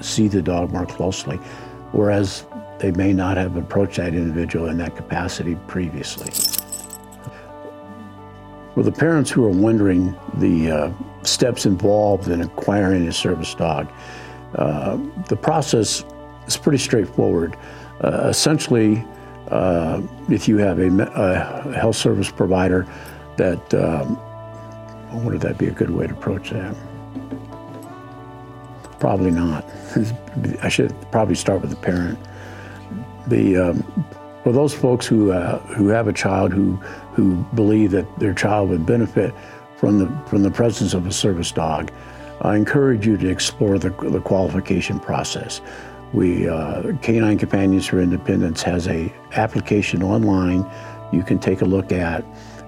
see 0.00 0.28
the 0.28 0.42
dog 0.42 0.72
more 0.72 0.86
closely, 0.86 1.36
whereas 1.92 2.46
they 2.78 2.90
may 2.92 3.12
not 3.12 3.36
have 3.36 3.56
approached 3.56 3.96
that 3.96 4.14
individual 4.14 4.68
in 4.68 4.78
that 4.78 4.96
capacity 4.96 5.56
previously. 5.66 6.30
For 8.74 8.82
the 8.82 8.92
parents 8.92 9.30
who 9.30 9.44
are 9.44 9.50
wondering 9.50 10.16
the 10.34 10.70
uh, 10.70 10.92
steps 11.22 11.66
involved 11.66 12.28
in 12.28 12.40
acquiring 12.40 13.06
a 13.08 13.12
service 13.12 13.54
dog, 13.54 13.92
uh, 14.54 14.96
the 15.28 15.36
process 15.36 16.04
is 16.46 16.56
pretty 16.56 16.78
straightforward. 16.78 17.56
Uh, 18.02 18.28
essentially, 18.28 19.04
uh, 19.48 20.00
if 20.28 20.48
you 20.48 20.56
have 20.56 20.78
a, 20.78 20.86
a, 20.86 21.74
health 21.74 21.96
service 21.96 22.30
provider 22.30 22.86
that, 23.36 23.74
um, 23.74 24.18
would 25.24 25.40
that 25.40 25.58
be 25.58 25.66
a 25.66 25.72
good 25.72 25.90
way 25.90 26.06
to 26.06 26.14
approach 26.14 26.50
that? 26.50 26.74
Probably 29.00 29.30
not. 29.30 29.64
I 30.62 30.68
should 30.68 30.94
probably 31.10 31.34
start 31.34 31.60
with 31.60 31.70
the 31.70 31.76
parent. 31.76 32.18
The 33.28 33.56
um, 33.56 34.04
for 34.42 34.52
those 34.52 34.74
folks 34.74 35.06
who 35.06 35.32
uh, 35.32 35.58
who 35.60 35.88
have 35.88 36.08
a 36.08 36.12
child 36.12 36.52
who 36.52 36.76
who 37.14 37.36
believe 37.54 37.90
that 37.92 38.06
their 38.18 38.34
child 38.34 38.70
would 38.70 38.86
benefit 38.86 39.34
from 39.76 39.98
the 39.98 40.28
from 40.28 40.42
the 40.42 40.50
presence 40.50 40.94
of 40.94 41.06
a 41.06 41.12
service 41.12 41.52
dog, 41.52 41.90
I 42.42 42.56
encourage 42.56 43.06
you 43.06 43.16
to 43.18 43.28
explore 43.28 43.78
the, 43.78 43.90
the 43.90 44.20
qualification 44.20 44.98
process. 45.00 45.60
We, 46.12 46.48
uh, 46.48 46.96
Canine 47.02 47.38
Companions 47.38 47.86
for 47.86 48.00
Independence 48.00 48.62
has 48.62 48.88
a 48.88 49.12
application 49.32 50.02
online 50.02 50.68
you 51.12 51.22
can 51.22 51.38
take 51.38 51.60
a 51.60 51.64
look 51.64 51.92
at. 51.92 52.24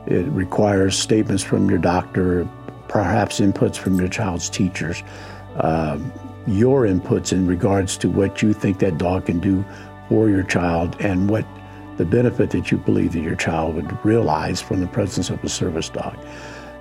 It 0.06 0.26
requires 0.28 0.98
statements 0.98 1.42
from 1.42 1.70
your 1.70 1.78
doctor, 1.78 2.48
perhaps 2.88 3.40
inputs 3.40 3.76
from 3.76 3.98
your 3.98 4.08
child's 4.08 4.50
teachers, 4.50 5.02
um, 5.56 6.12
your 6.46 6.86
inputs 6.86 7.32
in 7.32 7.46
regards 7.46 7.96
to 7.98 8.08
what 8.08 8.42
you 8.42 8.52
think 8.52 8.78
that 8.80 8.98
dog 8.98 9.26
can 9.26 9.38
do 9.38 9.64
for 10.08 10.28
your 10.28 10.42
child 10.42 10.96
and 11.00 11.30
what 11.30 11.46
the 11.96 12.04
benefit 12.04 12.50
that 12.50 12.70
you 12.70 12.78
believe 12.78 13.12
that 13.12 13.20
your 13.20 13.36
child 13.36 13.74
would 13.74 14.04
realize 14.04 14.60
from 14.60 14.80
the 14.80 14.86
presence 14.86 15.30
of 15.30 15.42
a 15.44 15.48
service 15.48 15.88
dog. 15.88 16.16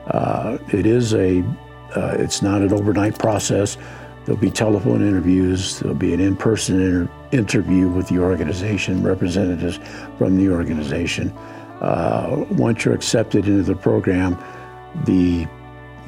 Uh, 0.07 0.57
it 0.69 0.85
is 0.85 1.13
a 1.13 1.43
uh, 1.95 2.15
it's 2.17 2.41
not 2.41 2.61
an 2.61 2.71
overnight 2.71 3.19
process. 3.19 3.77
There'll 4.25 4.39
be 4.39 4.51
telephone 4.51 5.05
interviews. 5.05 5.79
There'll 5.79 5.95
be 5.95 6.13
an 6.13 6.21
in-person 6.21 6.81
inter- 6.81 7.11
interview 7.31 7.89
with 7.89 8.07
the 8.07 8.19
organization, 8.19 9.03
representatives 9.03 9.79
from 10.17 10.37
the 10.37 10.49
organization. 10.49 11.31
Uh, 11.81 12.45
once 12.51 12.85
you're 12.85 12.93
accepted 12.93 13.47
into 13.47 13.63
the 13.63 13.75
program, 13.75 14.37
the 15.05 15.47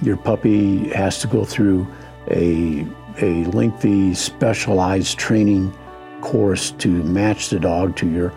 your 0.02 0.18
puppy 0.18 0.90
has 0.90 1.20
to 1.20 1.28
go 1.28 1.46
through 1.46 1.88
a 2.30 2.86
a 3.22 3.46
lengthy 3.46 4.14
specialized 4.14 5.18
training 5.18 5.74
course 6.22 6.72
to 6.72 6.90
match 7.04 7.50
the 7.50 7.60
dog 7.60 7.96
to 7.98 8.10
your 8.10 8.34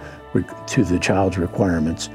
to 0.67 0.85
the 0.85 0.99
child's 0.99 1.39
requirements, 1.39 2.09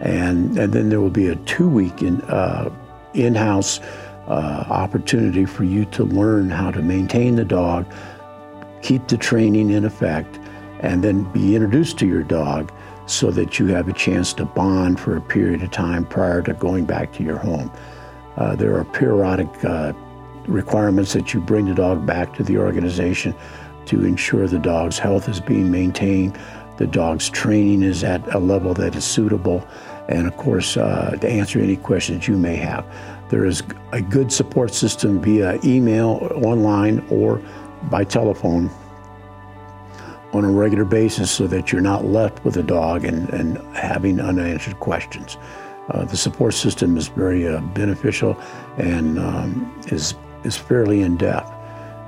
and 0.00 0.56
and 0.58 0.72
then 0.72 0.88
there 0.88 1.00
will 1.00 1.10
be 1.10 1.28
a 1.28 1.36
two 1.36 1.68
week 1.68 2.02
in 2.02 2.20
uh, 2.22 2.70
in-house 3.14 3.80
uh, 4.28 4.64
opportunity 4.68 5.44
for 5.44 5.64
you 5.64 5.84
to 5.86 6.04
learn 6.04 6.50
how 6.50 6.70
to 6.70 6.82
maintain 6.82 7.36
the 7.36 7.44
dog, 7.44 7.86
keep 8.82 9.06
the 9.08 9.16
training 9.16 9.70
in 9.70 9.84
effect, 9.84 10.38
and 10.80 11.02
then 11.02 11.24
be 11.32 11.54
introduced 11.54 11.98
to 11.98 12.06
your 12.06 12.22
dog 12.22 12.72
so 13.06 13.30
that 13.30 13.58
you 13.58 13.66
have 13.66 13.88
a 13.88 13.92
chance 13.92 14.32
to 14.32 14.44
bond 14.44 14.98
for 14.98 15.16
a 15.16 15.20
period 15.20 15.62
of 15.62 15.70
time 15.70 16.04
prior 16.06 16.42
to 16.42 16.54
going 16.54 16.84
back 16.84 17.12
to 17.12 17.22
your 17.22 17.36
home. 17.36 17.70
Uh, 18.36 18.56
there 18.56 18.76
are 18.76 18.84
periodic 18.84 19.48
uh, 19.64 19.92
requirements 20.46 21.12
that 21.12 21.34
you 21.34 21.40
bring 21.40 21.66
the 21.66 21.74
dog 21.74 22.06
back 22.06 22.34
to 22.36 22.42
the 22.42 22.58
organization 22.58 23.34
to 23.86 24.04
ensure 24.04 24.46
the 24.46 24.58
dog's 24.58 24.98
health 24.98 25.28
is 25.28 25.40
being 25.40 25.70
maintained, 25.70 26.38
the 26.76 26.86
dog's 26.86 27.30
training 27.30 27.82
is 27.82 28.02
at 28.02 28.34
a 28.34 28.38
level 28.38 28.74
that 28.74 28.96
is 28.96 29.04
suitable, 29.04 29.66
and 30.08 30.26
of 30.26 30.36
course, 30.36 30.76
uh, 30.76 31.16
to 31.20 31.28
answer 31.28 31.60
any 31.60 31.76
questions 31.76 32.26
you 32.26 32.36
may 32.36 32.56
have. 32.56 32.84
There 33.30 33.44
is 33.44 33.62
a 33.92 34.00
good 34.00 34.32
support 34.32 34.74
system 34.74 35.20
via 35.20 35.58
email, 35.64 36.28
online, 36.42 37.04
or 37.10 37.42
by 37.90 38.04
telephone 38.04 38.70
on 40.32 40.44
a 40.44 40.50
regular 40.50 40.84
basis 40.84 41.30
so 41.30 41.46
that 41.46 41.70
you're 41.70 41.80
not 41.80 42.04
left 42.04 42.44
with 42.44 42.56
a 42.56 42.62
dog 42.62 43.04
and, 43.04 43.28
and 43.30 43.58
having 43.76 44.20
unanswered 44.20 44.78
questions. 44.80 45.38
Uh, 45.90 46.04
the 46.04 46.16
support 46.16 46.54
system 46.54 46.96
is 46.96 47.08
very 47.08 47.46
uh, 47.46 47.60
beneficial 47.60 48.40
and 48.78 49.18
um, 49.18 49.80
is, 49.88 50.14
is 50.44 50.56
fairly 50.56 51.02
in 51.02 51.16
depth. 51.16 51.50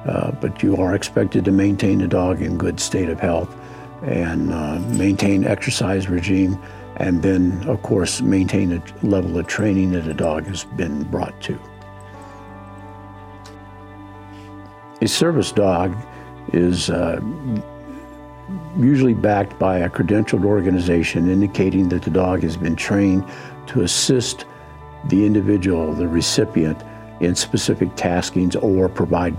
Uh, 0.07 0.31
but 0.41 0.63
you 0.63 0.77
are 0.77 0.95
expected 0.95 1.45
to 1.45 1.51
maintain 1.51 1.99
the 1.99 2.07
dog 2.07 2.41
in 2.41 2.57
good 2.57 2.79
state 2.79 3.09
of 3.09 3.19
health 3.19 3.55
and 4.03 4.53
uh, 4.53 4.79
maintain 4.97 5.45
exercise 5.45 6.09
regime 6.09 6.61
and 6.97 7.23
then 7.23 7.63
of 7.69 7.83
course 7.83 8.23
maintain 8.23 8.73
a 8.73 9.07
level 9.07 9.39
of 9.39 9.47
training 9.47 9.93
that 9.93 10.07
a 10.07 10.15
dog 10.15 10.47
has 10.47 10.65
been 10.65 11.03
brought 11.05 11.39
to. 11.43 11.59
A 15.03 15.09
service 15.09 15.53
dog 15.53 15.95
is 16.53 16.89
uh, 16.89 17.21
usually 18.79 19.13
backed 19.13 19.59
by 19.59 19.79
a 19.79 19.91
credentialed 19.91 20.45
organization 20.45 21.31
indicating 21.31 21.89
that 21.91 22.03
the 22.03 22.11
dog 22.11 22.43
has 22.43 22.57
been 22.57 22.77
trained 22.77 23.25
to 23.67 23.83
assist 23.83 24.47
the 25.09 25.27
individual, 25.27 25.93
the 25.93 26.09
recipient, 26.09 26.83
in 27.21 27.35
specific 27.35 27.89
taskings 27.91 28.61
or 28.63 28.89
provide, 28.89 29.37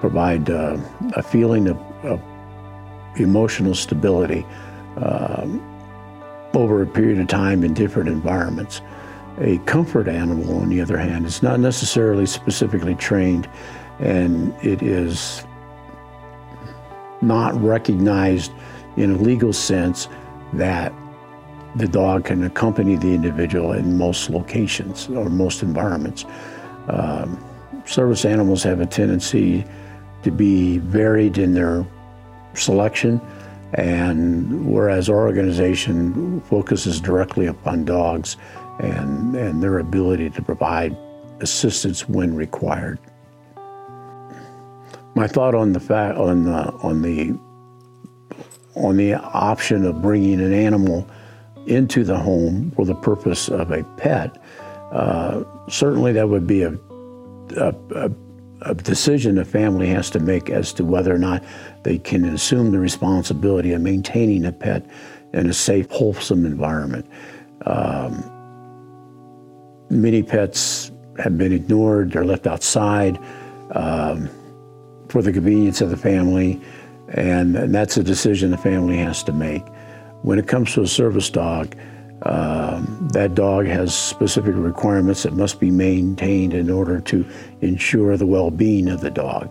provide 0.00 0.50
uh, 0.50 0.76
a 1.14 1.22
feeling 1.22 1.68
of, 1.68 1.78
of 2.04 2.20
emotional 3.16 3.74
stability 3.74 4.46
um, 4.96 5.60
over 6.54 6.82
a 6.82 6.86
period 6.86 7.18
of 7.20 7.28
time 7.28 7.64
in 7.64 7.74
different 7.74 8.08
environments. 8.08 8.80
A 9.38 9.58
comfort 9.58 10.08
animal, 10.08 10.60
on 10.60 10.70
the 10.70 10.80
other 10.80 10.96
hand, 10.96 11.26
is 11.26 11.42
not 11.42 11.60
necessarily 11.60 12.24
specifically 12.26 12.94
trained 12.94 13.48
and 13.98 14.54
it 14.64 14.82
is 14.82 15.44
not 17.22 17.60
recognized 17.62 18.52
in 18.96 19.14
a 19.14 19.16
legal 19.18 19.52
sense 19.52 20.08
that 20.54 20.92
the 21.76 21.88
dog 21.88 22.24
can 22.24 22.44
accompany 22.44 22.96
the 22.96 23.14
individual 23.14 23.72
in 23.72 23.98
most 23.98 24.30
locations 24.30 25.08
or 25.08 25.28
most 25.28 25.62
environments. 25.62 26.24
Um, 26.88 27.42
service 27.84 28.24
animals 28.24 28.62
have 28.62 28.80
a 28.80 28.86
tendency 28.86 29.64
to 30.22 30.30
be 30.30 30.78
varied 30.78 31.38
in 31.38 31.54
their 31.54 31.86
selection, 32.54 33.20
and 33.74 34.66
whereas 34.66 35.08
our 35.08 35.26
organization 35.26 36.40
focuses 36.42 37.00
directly 37.00 37.46
upon 37.46 37.84
dogs 37.84 38.36
and, 38.80 39.34
and 39.36 39.62
their 39.62 39.78
ability 39.78 40.30
to 40.30 40.42
provide 40.42 40.96
assistance 41.40 42.08
when 42.08 42.34
required. 42.34 42.98
My 45.14 45.26
thought 45.26 45.54
on 45.54 45.72
the 45.72 45.80
fact 45.80 46.18
on 46.18 46.44
the 46.44 46.72
on 46.82 47.00
the 47.00 47.38
on 48.74 48.98
the 48.98 49.14
option 49.14 49.86
of 49.86 50.02
bringing 50.02 50.40
an 50.40 50.52
animal 50.52 51.08
into 51.66 52.04
the 52.04 52.18
home 52.18 52.70
for 52.72 52.84
the 52.84 52.94
purpose 52.94 53.48
of 53.48 53.70
a 53.70 53.82
pet, 53.96 54.36
uh, 54.92 55.42
certainly 55.68 56.12
that 56.12 56.28
would 56.28 56.46
be 56.46 56.62
a, 56.62 56.72
a, 57.56 57.74
a, 57.94 58.10
a, 58.62 58.74
decision 58.74 59.38
a 59.38 59.44
family 59.44 59.88
has 59.88 60.10
to 60.10 60.18
make 60.18 60.50
as 60.50 60.72
to 60.74 60.84
whether 60.84 61.14
or 61.14 61.18
not 61.18 61.44
they 61.82 61.98
can 61.98 62.24
assume 62.24 62.70
the 62.70 62.78
responsibility 62.78 63.72
of 63.72 63.80
maintaining 63.80 64.44
a 64.44 64.52
pet 64.52 64.88
in 65.32 65.48
a 65.48 65.52
safe, 65.52 65.90
wholesome 65.90 66.46
environment. 66.46 67.06
Um, 67.64 68.22
many 69.90 70.22
pets 70.22 70.90
have 71.18 71.36
been 71.38 71.52
ignored, 71.52 72.12
they're 72.12 72.24
left 72.24 72.46
outside 72.46 73.18
um, 73.72 74.28
for 75.08 75.22
the 75.22 75.32
convenience 75.32 75.80
of 75.80 75.90
the 75.90 75.96
family. 75.96 76.60
And, 77.08 77.56
and 77.56 77.74
that's 77.74 77.96
a 77.96 78.02
decision 78.02 78.50
the 78.50 78.58
family 78.58 78.96
has 78.98 79.22
to 79.24 79.32
make. 79.32 79.64
When 80.22 80.38
it 80.38 80.48
comes 80.48 80.72
to 80.74 80.82
a 80.82 80.86
service 80.86 81.30
dog, 81.30 81.76
um, 82.26 83.08
that 83.12 83.34
dog 83.34 83.66
has 83.66 83.94
specific 83.94 84.54
requirements 84.56 85.22
that 85.22 85.32
must 85.32 85.60
be 85.60 85.70
maintained 85.70 86.54
in 86.54 86.70
order 86.70 87.00
to 87.00 87.24
ensure 87.60 88.16
the 88.16 88.26
well 88.26 88.50
being 88.50 88.88
of 88.88 89.00
the 89.00 89.10
dog. 89.10 89.48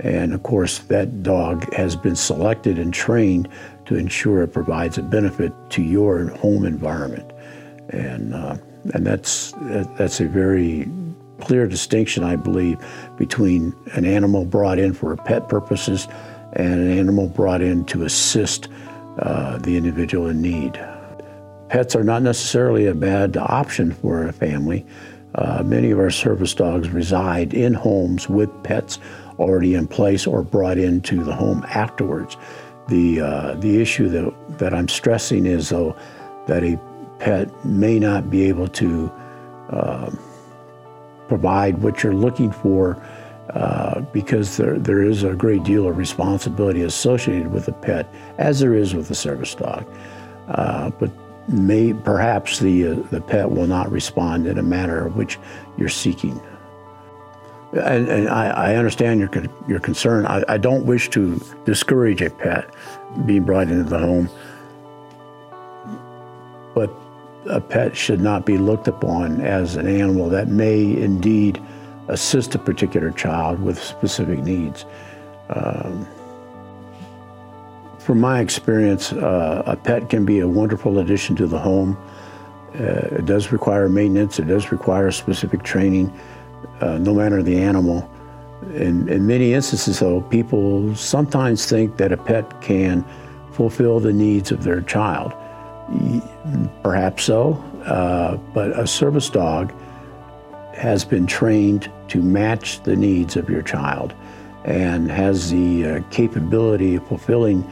And 0.00 0.32
of 0.32 0.42
course, 0.42 0.78
that 0.78 1.22
dog 1.22 1.72
has 1.74 1.96
been 1.96 2.16
selected 2.16 2.78
and 2.78 2.92
trained 2.94 3.48
to 3.86 3.96
ensure 3.96 4.42
it 4.42 4.52
provides 4.52 4.96
a 4.96 5.02
benefit 5.02 5.52
to 5.70 5.82
your 5.82 6.28
home 6.28 6.64
environment. 6.64 7.30
And, 7.90 8.34
uh, 8.34 8.56
and 8.94 9.06
that's, 9.06 9.52
that's 9.98 10.20
a 10.20 10.26
very 10.26 10.88
clear 11.40 11.66
distinction, 11.66 12.24
I 12.24 12.36
believe, 12.36 12.78
between 13.18 13.74
an 13.92 14.06
animal 14.06 14.46
brought 14.46 14.78
in 14.78 14.94
for 14.94 15.14
pet 15.16 15.48
purposes 15.48 16.08
and 16.54 16.74
an 16.74 16.98
animal 16.98 17.28
brought 17.28 17.60
in 17.60 17.84
to 17.86 18.04
assist 18.04 18.68
uh, 19.18 19.58
the 19.58 19.76
individual 19.76 20.28
in 20.28 20.40
need. 20.40 20.80
Pets 21.74 21.96
are 21.96 22.04
not 22.04 22.22
necessarily 22.22 22.86
a 22.86 22.94
bad 22.94 23.36
option 23.36 23.90
for 23.90 24.28
a 24.28 24.32
family. 24.32 24.86
Uh, 25.34 25.60
many 25.64 25.90
of 25.90 25.98
our 25.98 26.08
service 26.08 26.54
dogs 26.54 26.88
reside 26.90 27.52
in 27.52 27.74
homes 27.74 28.28
with 28.28 28.48
pets 28.62 29.00
already 29.40 29.74
in 29.74 29.88
place 29.88 30.24
or 30.24 30.44
brought 30.44 30.78
into 30.78 31.24
the 31.24 31.34
home 31.34 31.66
afterwards. 31.70 32.36
The, 32.86 33.20
uh, 33.20 33.54
the 33.54 33.82
issue 33.82 34.08
that, 34.10 34.58
that 34.58 34.72
I'm 34.72 34.86
stressing 34.86 35.46
is, 35.46 35.70
though, 35.70 35.96
that 36.46 36.62
a 36.62 36.78
pet 37.18 37.64
may 37.64 37.98
not 37.98 38.30
be 38.30 38.44
able 38.44 38.68
to 38.68 39.10
uh, 39.70 40.14
provide 41.26 41.82
what 41.82 42.04
you're 42.04 42.14
looking 42.14 42.52
for 42.52 43.04
uh, 43.52 44.00
because 44.12 44.58
there, 44.58 44.78
there 44.78 45.02
is 45.02 45.24
a 45.24 45.34
great 45.34 45.64
deal 45.64 45.88
of 45.88 45.98
responsibility 45.98 46.82
associated 46.82 47.50
with 47.50 47.66
a 47.66 47.72
pet, 47.72 48.06
as 48.38 48.60
there 48.60 48.74
is 48.74 48.94
with 48.94 49.10
a 49.10 49.14
service 49.16 49.56
dog. 49.56 49.84
Uh, 50.46 50.90
but 51.00 51.10
may 51.48 51.92
perhaps 51.92 52.58
the 52.58 52.88
uh, 52.88 52.94
the 53.10 53.20
pet 53.20 53.50
will 53.50 53.66
not 53.66 53.90
respond 53.90 54.46
in 54.46 54.58
a 54.58 54.62
manner 54.62 55.08
which 55.08 55.38
you're 55.76 55.88
seeking. 55.88 56.40
And, 57.72 58.08
and 58.08 58.28
I, 58.28 58.46
I, 58.50 58.76
understand 58.76 59.18
your 59.18 59.30
your 59.66 59.80
concern. 59.80 60.26
I, 60.26 60.44
I 60.48 60.58
don't 60.58 60.86
wish 60.86 61.10
to 61.10 61.40
discourage 61.64 62.22
a 62.22 62.30
pet 62.30 62.72
being 63.26 63.42
brought 63.42 63.68
into 63.68 63.84
the 63.84 63.98
home, 63.98 64.30
but 66.74 66.90
a 67.46 67.60
pet 67.60 67.96
should 67.96 68.20
not 68.20 68.46
be 68.46 68.58
looked 68.58 68.88
upon 68.88 69.40
as 69.40 69.76
an 69.76 69.88
animal 69.88 70.28
that 70.30 70.48
may 70.48 70.80
indeed 70.82 71.60
assist 72.08 72.54
a 72.54 72.58
particular 72.58 73.10
child 73.10 73.60
with 73.60 73.82
specific 73.82 74.38
needs. 74.40 74.84
Um, 75.50 76.06
from 78.04 78.20
my 78.20 78.40
experience, 78.40 79.14
uh, 79.14 79.62
a 79.64 79.76
pet 79.76 80.10
can 80.10 80.26
be 80.26 80.40
a 80.40 80.46
wonderful 80.46 80.98
addition 80.98 81.34
to 81.36 81.46
the 81.46 81.58
home. 81.58 81.96
Uh, 82.74 83.18
it 83.18 83.24
does 83.24 83.50
require 83.50 83.88
maintenance, 83.88 84.38
it 84.38 84.46
does 84.46 84.70
require 84.70 85.10
specific 85.10 85.62
training, 85.62 86.12
uh, 86.80 86.98
no 86.98 87.14
matter 87.14 87.42
the 87.42 87.56
animal. 87.56 88.08
In, 88.74 89.08
in 89.08 89.26
many 89.26 89.54
instances, 89.54 90.00
though, 90.00 90.20
people 90.20 90.94
sometimes 90.94 91.64
think 91.64 91.96
that 91.96 92.12
a 92.12 92.16
pet 92.16 92.60
can 92.60 93.04
fulfill 93.52 94.00
the 94.00 94.12
needs 94.12 94.52
of 94.52 94.64
their 94.64 94.82
child. 94.82 95.32
Perhaps 96.82 97.24
so, 97.24 97.54
uh, 97.86 98.36
but 98.52 98.78
a 98.78 98.86
service 98.86 99.30
dog 99.30 99.72
has 100.74 101.04
been 101.04 101.26
trained 101.26 101.90
to 102.08 102.20
match 102.20 102.82
the 102.82 102.96
needs 102.96 103.36
of 103.36 103.48
your 103.48 103.62
child 103.62 104.12
and 104.64 105.10
has 105.10 105.50
the 105.50 105.86
uh, 105.86 106.00
capability 106.10 106.96
of 106.96 107.06
fulfilling, 107.06 107.62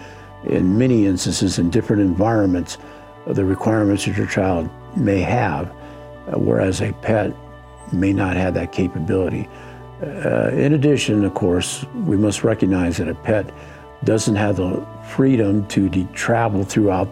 in 0.45 0.79
many 0.79 1.07
instances, 1.07 1.59
in 1.59 1.71
different 1.71 2.03
environments, 2.03 2.79
the 3.27 3.45
requirements 3.45 4.05
that 4.05 4.17
your 4.17 4.27
child 4.27 4.69
may 4.97 5.21
have, 5.21 5.69
uh, 6.29 6.39
whereas 6.39 6.81
a 6.81 6.93
pet 6.95 7.33
may 7.93 8.13
not 8.13 8.37
have 8.37 8.55
that 8.55 8.73
capability. 8.73 9.49
Uh, 10.03 10.49
in 10.49 10.73
addition, 10.73 11.25
of 11.25 11.35
course, 11.35 11.85
we 12.07 12.17
must 12.17 12.43
recognize 12.43 12.97
that 12.97 13.09
a 13.09 13.15
pet 13.15 13.53
doesn't 14.05 14.35
have 14.35 14.57
the 14.57 14.85
freedom 15.11 15.67
to 15.69 15.89
de- 15.89 16.05
travel 16.13 16.65
throughout 16.65 17.09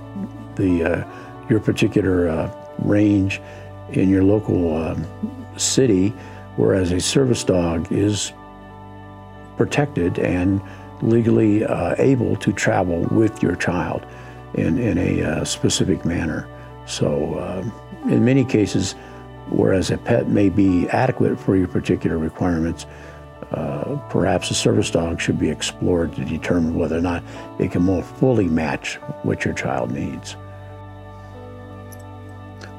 the 0.56 0.84
uh, 0.84 1.04
your 1.48 1.60
particular 1.60 2.28
uh, 2.28 2.52
range 2.80 3.40
in 3.92 4.08
your 4.08 4.24
local 4.24 4.76
um, 4.76 5.06
city, 5.56 6.08
whereas 6.56 6.90
a 6.90 7.00
service 7.00 7.44
dog 7.44 7.90
is 7.92 8.32
protected 9.56 10.18
and 10.18 10.60
legally 11.02 11.64
uh, 11.64 11.94
able 11.98 12.36
to 12.36 12.52
travel 12.52 13.06
with 13.10 13.42
your 13.42 13.56
child 13.56 14.04
in, 14.54 14.78
in 14.78 14.98
a 14.98 15.22
uh, 15.22 15.44
specific 15.44 16.04
manner. 16.04 16.48
So, 16.86 17.34
uh, 17.34 17.64
in 18.08 18.24
many 18.24 18.44
cases, 18.44 18.92
whereas 19.48 19.90
a 19.90 19.98
pet 19.98 20.28
may 20.28 20.48
be 20.48 20.88
adequate 20.88 21.38
for 21.38 21.56
your 21.56 21.68
particular 21.68 22.18
requirements, 22.18 22.86
uh, 23.52 23.96
perhaps 24.10 24.50
a 24.50 24.54
service 24.54 24.90
dog 24.90 25.20
should 25.20 25.38
be 25.38 25.50
explored 25.50 26.14
to 26.14 26.24
determine 26.24 26.74
whether 26.76 26.96
or 26.96 27.00
not 27.00 27.22
it 27.58 27.72
can 27.72 27.82
more 27.82 28.02
fully 28.02 28.46
match 28.46 28.96
what 29.22 29.44
your 29.44 29.54
child 29.54 29.90
needs. 29.90 30.36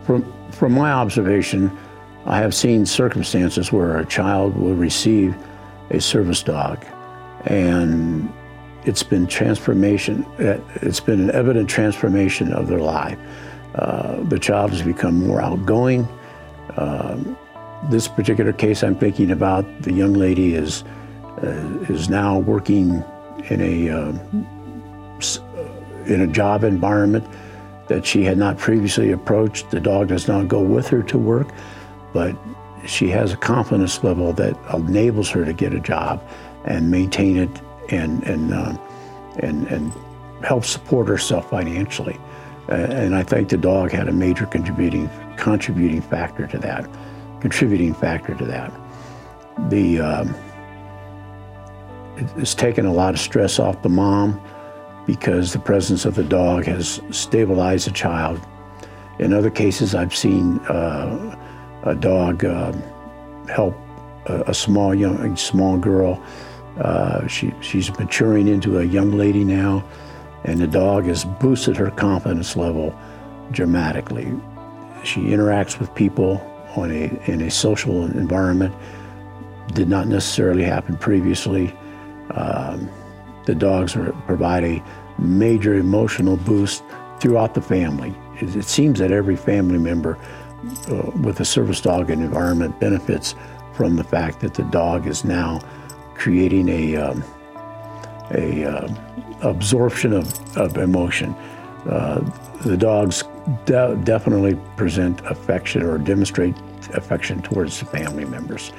from, 0.03 0.51
from 0.51 0.73
my 0.73 0.91
observation, 0.91 1.75
I 2.25 2.39
have 2.39 2.53
seen 2.53 2.85
circumstances 2.85 3.71
where 3.71 3.97
a 3.97 4.05
child 4.05 4.55
will 4.57 4.75
receive 4.75 5.35
a 5.89 5.99
service 5.99 6.43
dog 6.43 6.85
and 7.45 8.31
it's 8.83 9.03
been 9.03 9.27
transformation, 9.27 10.25
it's 10.37 10.99
been 10.99 11.19
an 11.21 11.31
evident 11.31 11.69
transformation 11.69 12.51
of 12.53 12.67
their 12.67 12.79
life. 12.79 13.17
Uh, 13.75 14.21
the 14.23 14.39
child 14.39 14.71
has 14.71 14.81
become 14.81 15.27
more 15.27 15.41
outgoing. 15.41 16.07
Um, 16.77 17.37
this 17.89 18.07
particular 18.07 18.53
case 18.53 18.83
I'm 18.83 18.95
thinking 18.95 19.31
about, 19.31 19.65
the 19.81 19.93
young 19.93 20.13
lady 20.13 20.55
is, 20.55 20.83
uh, 21.43 21.85
is 21.89 22.09
now 22.09 22.39
working 22.39 23.03
in 23.49 23.61
a, 23.61 23.89
uh, 23.89 24.13
in 26.05 26.21
a 26.21 26.27
job 26.27 26.63
environment 26.63 27.25
that 27.87 28.05
she 28.05 28.23
had 28.23 28.37
not 28.37 28.57
previously 28.57 29.11
approached. 29.11 29.71
The 29.71 29.79
dog 29.79 30.07
does 30.09 30.27
not 30.27 30.47
go 30.47 30.61
with 30.61 30.87
her 30.87 31.03
to 31.03 31.17
work, 31.17 31.49
but 32.13 32.35
she 32.85 33.09
has 33.09 33.33
a 33.33 33.37
confidence 33.37 34.03
level 34.03 34.33
that 34.33 34.57
enables 34.73 35.29
her 35.29 35.45
to 35.45 35.53
get 35.53 35.73
a 35.73 35.79
job 35.79 36.23
and 36.65 36.91
maintain 36.91 37.37
it 37.37 37.61
and 37.89 38.23
and 38.23 38.53
uh, 38.53 38.77
and 39.39 39.67
and 39.67 39.93
help 40.43 40.65
support 40.65 41.07
herself 41.07 41.49
financially. 41.49 42.19
Uh, 42.69 42.75
and 42.75 43.15
I 43.15 43.23
think 43.23 43.49
the 43.49 43.57
dog 43.57 43.91
had 43.91 44.07
a 44.07 44.11
major 44.11 44.45
contributing 44.45 45.09
contributing 45.37 46.01
factor 46.01 46.47
to 46.47 46.57
that, 46.59 46.87
contributing 47.41 47.93
factor 47.93 48.35
to 48.35 48.45
that. 48.45 48.71
The 49.69 49.99
um, 49.99 50.35
it's 52.37 52.53
taken 52.53 52.85
a 52.85 52.93
lot 52.93 53.13
of 53.13 53.19
stress 53.19 53.59
off 53.59 53.81
the 53.81 53.89
mom 53.89 54.39
because 55.07 55.53
the 55.53 55.59
presence 55.59 56.05
of 56.05 56.15
the 56.15 56.23
dog 56.23 56.65
has 56.65 57.01
stabilized 57.09 57.87
the 57.87 57.91
child. 57.91 58.39
In 59.19 59.33
other 59.33 59.49
cases, 59.49 59.95
I've 59.95 60.15
seen 60.15 60.59
uh, 60.59 61.35
a 61.83 61.95
dog 61.95 62.45
uh, 62.45 62.73
help 63.49 63.75
a, 64.27 64.43
a, 64.47 64.53
small 64.53 64.93
young 64.93 65.35
small 65.35 65.77
girl. 65.77 66.21
Uh, 66.77 67.27
she, 67.27 67.53
she's 67.61 67.91
maturing 67.99 68.47
into 68.47 68.79
a 68.79 68.83
young 68.83 69.11
lady 69.11 69.43
now, 69.43 69.83
and 70.45 70.59
the 70.59 70.67
dog 70.67 71.05
has 71.05 71.25
boosted 71.25 71.77
her 71.77 71.91
confidence 71.91 72.55
level 72.55 72.97
dramatically. 73.51 74.33
She 75.03 75.21
interacts 75.21 75.79
with 75.79 75.93
people 75.95 76.41
on 76.75 76.91
a, 76.91 77.21
in 77.29 77.41
a 77.41 77.51
social 77.51 78.05
environment. 78.05 78.73
Did 79.73 79.89
not 79.89 80.07
necessarily 80.07 80.63
happen 80.63 80.97
previously. 80.97 81.75
Um, 82.31 82.89
the 83.45 83.55
dogs 83.55 83.95
are, 83.95 84.11
provide 84.25 84.63
a 84.63 84.83
major 85.17 85.75
emotional 85.75 86.37
boost 86.37 86.83
throughout 87.19 87.53
the 87.53 87.61
family. 87.61 88.15
It, 88.39 88.55
it 88.55 88.65
seems 88.65 88.99
that 88.99 89.11
every 89.11 89.35
family 89.35 89.77
member 89.77 90.17
uh, 90.89 91.11
with 91.21 91.39
a 91.39 91.45
service 91.45 91.81
dog 91.81 92.09
in 92.09 92.21
environment 92.21 92.79
benefits 92.79 93.35
from 93.73 93.95
the 93.95 94.03
fact 94.03 94.39
that 94.41 94.53
the 94.53 94.63
dog 94.63 95.07
is 95.07 95.23
now 95.23 95.59
creating 96.21 96.69
a, 96.69 96.95
um, 96.97 97.23
a 98.35 98.63
uh, 98.63 98.87
absorption 99.41 100.13
of, 100.13 100.57
of 100.57 100.77
emotion. 100.77 101.33
Uh, 101.89 102.19
the 102.63 102.77
dogs 102.77 103.23
de- 103.65 103.99
definitely 104.03 104.55
present 104.77 105.19
affection 105.25 105.81
or 105.81 105.97
demonstrate 105.97 106.55
affection 106.93 107.41
towards 107.41 107.79
the 107.79 107.85
family 107.87 108.23
members. 108.23 108.71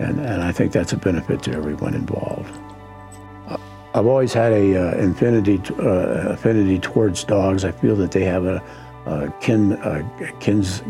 And, 0.00 0.20
and 0.20 0.42
I 0.42 0.52
think 0.52 0.70
that's 0.72 0.92
a 0.92 0.98
benefit 0.98 1.42
to 1.44 1.52
everyone 1.52 1.94
involved. 1.94 2.54
I've 3.94 4.06
always 4.06 4.34
had 4.34 4.52
a 4.52 4.76
uh, 4.76 4.94
infinity, 4.98 5.62
uh, 5.78 6.32
affinity 6.32 6.78
towards 6.78 7.24
dogs. 7.24 7.64
I 7.64 7.72
feel 7.72 7.96
that 7.96 8.10
they 8.10 8.24
have 8.24 8.44
a, 8.44 8.62
a 9.06 9.30
kin, 9.40 9.72
a 9.72 10.02
kins, 10.40 10.80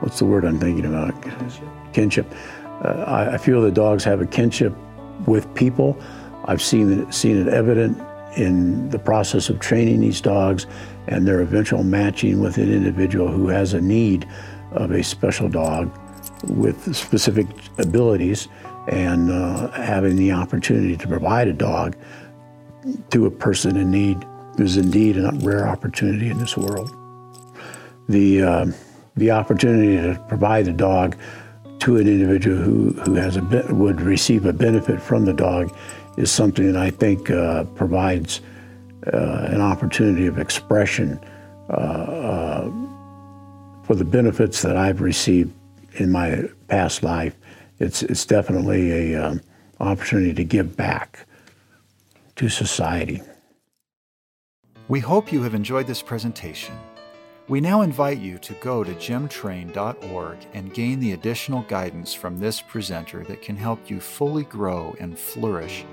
what's 0.00 0.18
the 0.18 0.24
word 0.24 0.46
I'm 0.46 0.58
thinking 0.58 0.86
about? 0.86 1.20
Kinship. 1.22 1.68
Kinship. 1.92 2.34
Uh, 2.82 3.04
I, 3.06 3.34
I, 3.34 3.38
feel 3.38 3.62
that 3.62 3.74
dogs 3.74 4.04
have 4.04 4.20
a 4.20 4.26
kinship 4.26 4.74
with 5.26 5.52
people. 5.54 5.96
I've 6.46 6.62
seen 6.62 7.00
it, 7.00 7.14
seen 7.14 7.36
it 7.36 7.48
evident 7.48 7.98
in 8.36 8.90
the 8.90 8.98
process 8.98 9.48
of 9.48 9.60
training 9.60 10.00
these 10.00 10.20
dogs 10.20 10.66
and 11.06 11.26
their 11.26 11.40
eventual 11.40 11.84
matching 11.84 12.40
with 12.40 12.58
an 12.58 12.72
individual 12.72 13.28
who 13.28 13.48
has 13.48 13.74
a 13.74 13.80
need 13.80 14.28
of 14.72 14.90
a 14.90 15.02
special 15.02 15.48
dog 15.48 15.90
with 16.48 16.94
specific 16.94 17.46
abilities 17.78 18.48
and 18.88 19.30
uh, 19.30 19.70
having 19.70 20.16
the 20.16 20.32
opportunity 20.32 20.96
to 20.96 21.06
provide 21.06 21.48
a 21.48 21.52
dog 21.52 21.96
to 23.10 23.26
a 23.26 23.30
person 23.30 23.76
in 23.76 23.90
need 23.90 24.18
is 24.58 24.76
indeed 24.76 25.16
a 25.16 25.32
rare 25.42 25.66
opportunity 25.66 26.28
in 26.28 26.38
this 26.38 26.56
world. 26.56 26.94
The, 28.08 28.42
uh, 28.42 28.66
the 29.16 29.30
opportunity 29.30 29.96
to 29.96 30.22
provide 30.28 30.68
a 30.68 30.72
dog 30.72 31.16
to 31.84 31.96
an 31.96 32.08
individual 32.08 32.56
who, 32.56 32.90
who 33.04 33.14
has 33.14 33.36
a 33.36 33.42
would 33.70 34.00
receive 34.00 34.46
a 34.46 34.52
benefit 34.52 35.00
from 35.00 35.24
the 35.24 35.32
dog 35.32 35.74
is 36.16 36.30
something 36.30 36.72
that 36.72 36.80
I 36.80 36.90
think 36.90 37.30
uh, 37.30 37.64
provides 37.76 38.40
uh, 39.12 39.48
an 39.50 39.60
opportunity 39.60 40.26
of 40.26 40.38
expression 40.38 41.20
uh, 41.68 41.72
uh, 41.72 42.70
for 43.82 43.94
the 43.94 44.04
benefits 44.04 44.62
that 44.62 44.76
I've 44.76 45.00
received 45.00 45.52
in 45.94 46.10
my 46.10 46.44
past 46.68 47.02
life 47.02 47.36
it's, 47.78 48.02
it's 48.02 48.24
definitely 48.24 49.12
a 49.12 49.22
um, 49.22 49.40
opportunity 49.80 50.32
to 50.34 50.44
give 50.44 50.76
back 50.76 51.26
to 52.36 52.48
society. 52.48 53.20
We 54.88 55.00
hope 55.00 55.32
you 55.32 55.42
have 55.42 55.54
enjoyed 55.54 55.86
this 55.86 56.02
presentation. 56.02 56.74
We 57.46 57.60
now 57.60 57.82
invite 57.82 58.20
you 58.20 58.38
to 58.38 58.54
go 58.54 58.82
to 58.82 58.94
jemtrain.org 58.94 60.38
and 60.54 60.72
gain 60.72 60.98
the 60.98 61.12
additional 61.12 61.60
guidance 61.64 62.14
from 62.14 62.38
this 62.38 62.62
presenter 62.62 63.22
that 63.24 63.42
can 63.42 63.54
help 63.54 63.90
you 63.90 64.00
fully 64.00 64.44
grow 64.44 64.96
and 64.98 65.18
flourish 65.18 65.84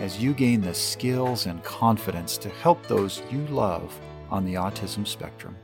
as 0.00 0.22
you 0.22 0.34
gain 0.34 0.60
the 0.60 0.74
skills 0.74 1.46
and 1.46 1.64
confidence 1.64 2.36
to 2.38 2.50
help 2.50 2.86
those 2.86 3.22
you 3.30 3.46
love 3.46 3.98
on 4.28 4.44
the 4.44 4.52
autism 4.54 5.06
spectrum. 5.06 5.56